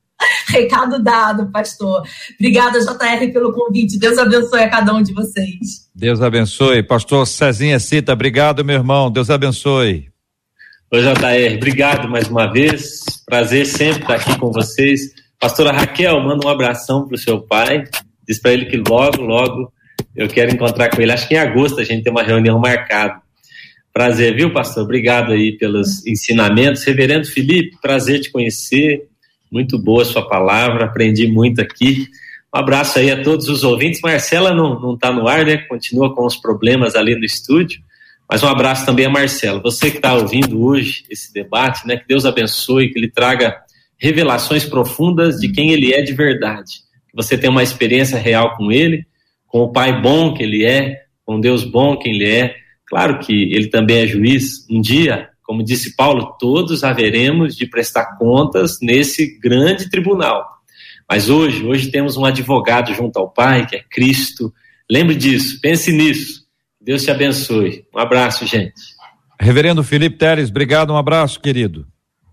[0.49, 2.03] Recado dado, pastor.
[2.39, 3.99] Obrigada, JR, pelo convite.
[3.99, 5.91] Deus abençoe a cada um de vocês.
[5.95, 6.83] Deus abençoe.
[6.83, 9.11] Pastor Cezinha Cita, obrigado, meu irmão.
[9.11, 10.14] Deus abençoe.
[10.93, 13.01] Oi, JR, obrigado mais uma vez.
[13.27, 15.13] Prazer sempre estar aqui com vocês.
[15.41, 17.85] Pastora Raquel, manda um abração para o seu pai.
[18.29, 19.73] Diz para ele que logo, logo
[20.15, 21.11] eu quero encontrar com ele.
[21.11, 23.21] Acho que em agosto a gente tem uma reunião marcada.
[23.93, 24.85] Prazer, viu, pastor?
[24.85, 26.85] Obrigado aí pelos ensinamentos.
[26.85, 29.09] Reverendo Felipe, prazer te conhecer.
[29.51, 32.07] Muito boa a sua palavra, aprendi muito aqui.
[32.55, 34.01] Um abraço aí a todos os ouvintes.
[34.01, 35.57] Marcela não está no ar, né?
[35.57, 37.81] Continua com os problemas ali no estúdio.
[38.31, 39.61] Mas um abraço também a Marcelo.
[39.63, 41.97] Você que está ouvindo hoje esse debate, né?
[41.97, 43.57] Que Deus abençoe, que Ele traga
[43.99, 46.83] revelações profundas de quem Ele é de verdade.
[47.09, 49.07] Que você tenha uma experiência real com Ele,
[49.47, 52.55] com o Pai bom que Ele é, com Deus bom que Ele é.
[52.87, 54.67] Claro que Ele também é juiz.
[54.71, 60.45] Um dia, como disse Paulo, todos haveremos de prestar contas nesse grande tribunal.
[61.09, 64.53] Mas hoje, hoje temos um advogado junto ao Pai, que é Cristo.
[64.91, 66.44] Lembre disso, pense nisso.
[66.85, 67.87] Deus te abençoe.
[67.95, 68.75] Um abraço, gente.
[69.41, 71.87] Reverendo Felipe Teres, obrigado, um abraço, querido.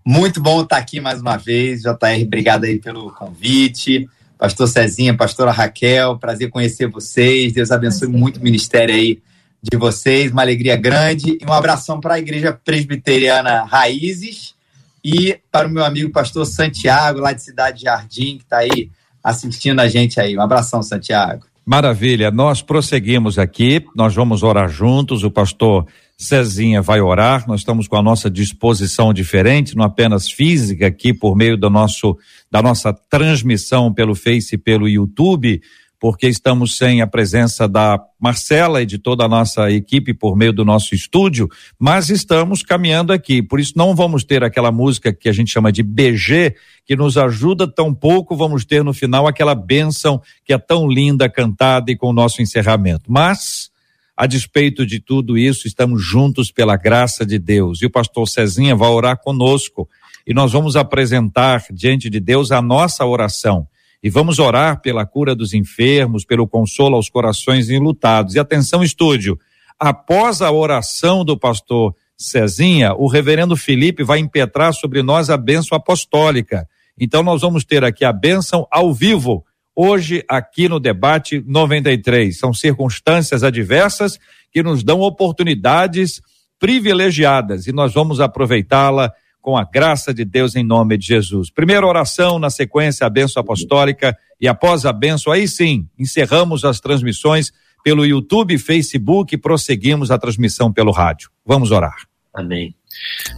[0.04, 1.80] Muito bom estar aqui mais uma vez.
[1.80, 4.06] JR, obrigado aí pelo convite.
[4.36, 7.54] Pastor Cezinha, pastora Raquel, prazer conhecer vocês.
[7.54, 9.22] Deus abençoe muito o ministério aí
[9.62, 10.30] de vocês.
[10.30, 11.38] Uma alegria grande.
[11.40, 14.54] E um abração para a Igreja Presbiteriana Raízes
[15.02, 18.90] e para o meu amigo pastor Santiago, lá de Cidade Jardim, que está aí
[19.24, 20.36] assistindo a gente aí.
[20.36, 21.46] Um abração, Santiago.
[21.64, 25.86] Maravilha, nós prosseguimos aqui, nós vamos orar juntos, o pastor
[26.18, 31.36] Cezinha vai orar, nós estamos com a nossa disposição diferente, não apenas física aqui por
[31.36, 32.18] meio do nosso,
[32.50, 35.62] da nossa transmissão pelo Face e pelo YouTube,
[36.02, 40.52] porque estamos sem a presença da Marcela e de toda a nossa equipe por meio
[40.52, 41.48] do nosso estúdio,
[41.78, 43.40] mas estamos caminhando aqui.
[43.40, 47.16] Por isso não vamos ter aquela música que a gente chama de BG, que nos
[47.16, 51.96] ajuda tão pouco, vamos ter no final aquela bênção que é tão linda cantada e
[51.96, 53.04] com o nosso encerramento.
[53.06, 53.70] Mas
[54.16, 57.80] a despeito de tudo isso, estamos juntos pela graça de Deus.
[57.80, 59.88] E o pastor Cezinha vai orar conosco
[60.26, 63.68] e nós vamos apresentar diante de Deus a nossa oração
[64.02, 68.34] e vamos orar pela cura dos enfermos, pelo consolo aos corações enlutados.
[68.34, 69.38] E atenção, estúdio,
[69.78, 75.76] após a oração do pastor Cezinha, o reverendo Felipe vai impetrar sobre nós a bênção
[75.76, 76.68] apostólica.
[76.98, 79.44] Então nós vamos ter aqui a bênção ao vivo,
[79.74, 82.36] hoje aqui no debate 93.
[82.36, 84.18] São circunstâncias adversas
[84.50, 86.20] que nos dão oportunidades
[86.58, 89.12] privilegiadas e nós vamos aproveitá-la
[89.42, 91.50] com a graça de Deus em nome de Jesus.
[91.50, 96.80] Primeira oração, na sequência, a benção apostólica e após a benção, aí sim, encerramos as
[96.80, 101.28] transmissões pelo YouTube, Facebook e prosseguimos a transmissão pelo rádio.
[101.44, 101.96] Vamos orar.
[102.32, 102.72] Amém.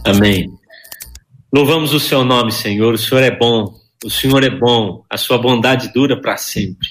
[0.05, 0.47] Amém.
[1.51, 2.93] Louvamos o seu nome, Senhor.
[2.93, 3.73] O Senhor é bom.
[4.03, 5.03] O Senhor é bom.
[5.09, 6.89] A sua bondade dura para sempre.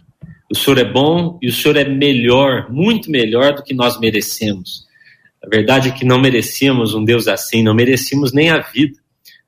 [0.50, 4.84] O Senhor é bom e o Senhor é melhor, muito melhor do que nós merecemos.
[5.44, 9.03] A verdade é que não merecíamos um Deus assim, não merecíamos nem a vida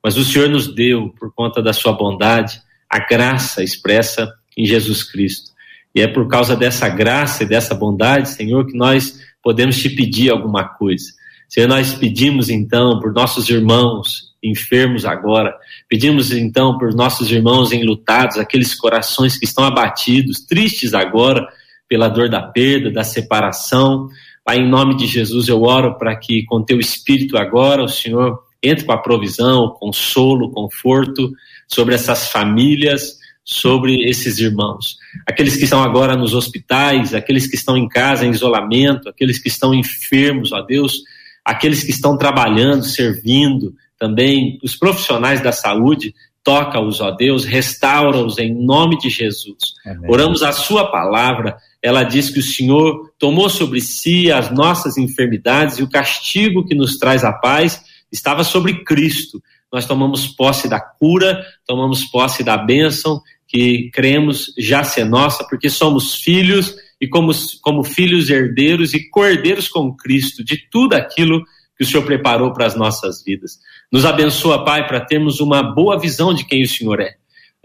[0.06, 5.02] mas o Senhor nos deu, por conta da sua bondade, a graça expressa em Jesus
[5.02, 5.50] Cristo.
[5.92, 10.30] E é por causa dessa graça e dessa bondade, Senhor, que nós podemos te pedir
[10.30, 11.06] alguma coisa.
[11.48, 15.52] Senhor, nós pedimos então por nossos irmãos enfermos agora,
[15.88, 21.44] pedimos então por nossos irmãos enlutados, aqueles corações que estão abatidos, tristes agora
[21.88, 24.08] pela dor da perda, da separação.
[24.44, 28.45] Pai, em nome de Jesus, eu oro para que com teu espírito agora o Senhor
[28.62, 31.32] entre com a provisão, o consolo, o conforto
[31.68, 34.96] sobre essas famílias, sobre esses irmãos.
[35.26, 39.48] Aqueles que estão agora nos hospitais, aqueles que estão em casa em isolamento, aqueles que
[39.48, 41.02] estão enfermos, ó Deus,
[41.44, 48.52] aqueles que estão trabalhando, servindo, também os profissionais da saúde, toca-os, ó Deus, restaura-os em
[48.52, 49.74] nome de Jesus.
[49.84, 50.10] Amém.
[50.10, 55.78] Oramos a sua palavra, ela diz que o Senhor tomou sobre si as nossas enfermidades
[55.78, 57.80] e o castigo que nos traz a paz
[58.10, 59.42] estava sobre Cristo.
[59.72, 65.68] Nós tomamos posse da cura, tomamos posse da bênção que cremos já ser nossa, porque
[65.68, 67.32] somos filhos e como,
[67.62, 71.44] como filhos herdeiros e cordeiros com Cristo de tudo aquilo
[71.76, 73.58] que o Senhor preparou para as nossas vidas.
[73.92, 77.14] Nos abençoa, Pai, para termos uma boa visão de quem o Senhor é.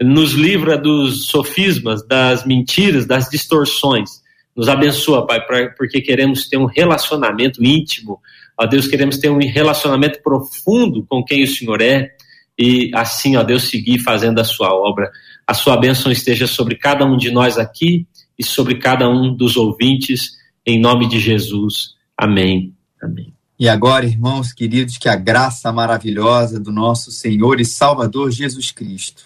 [0.00, 4.22] Nos livra dos sofismas, das mentiras, das distorções.
[4.54, 8.20] Nos abençoa, Pai, pra, porque queremos ter um relacionamento íntimo.
[8.58, 12.10] Ó Deus, queremos ter um relacionamento profundo com quem o Senhor é
[12.58, 15.10] e assim, ó Deus, seguir fazendo a sua obra.
[15.46, 18.06] A sua bênção esteja sobre cada um de nós aqui
[18.38, 20.32] e sobre cada um dos ouvintes,
[20.64, 21.94] em nome de Jesus.
[22.16, 22.74] Amém.
[23.02, 23.32] Amém.
[23.58, 29.24] E agora, irmãos queridos, que a graça maravilhosa do nosso Senhor e Salvador Jesus Cristo,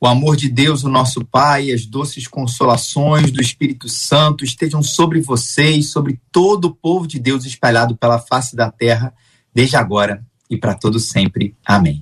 [0.00, 5.20] o amor de Deus, o nosso Pai, as doces consolações do Espírito Santo estejam sobre
[5.20, 9.12] vocês, sobre todo o povo de Deus espalhado pela face da terra,
[9.54, 11.54] desde agora e para todo sempre.
[11.66, 11.98] Amém.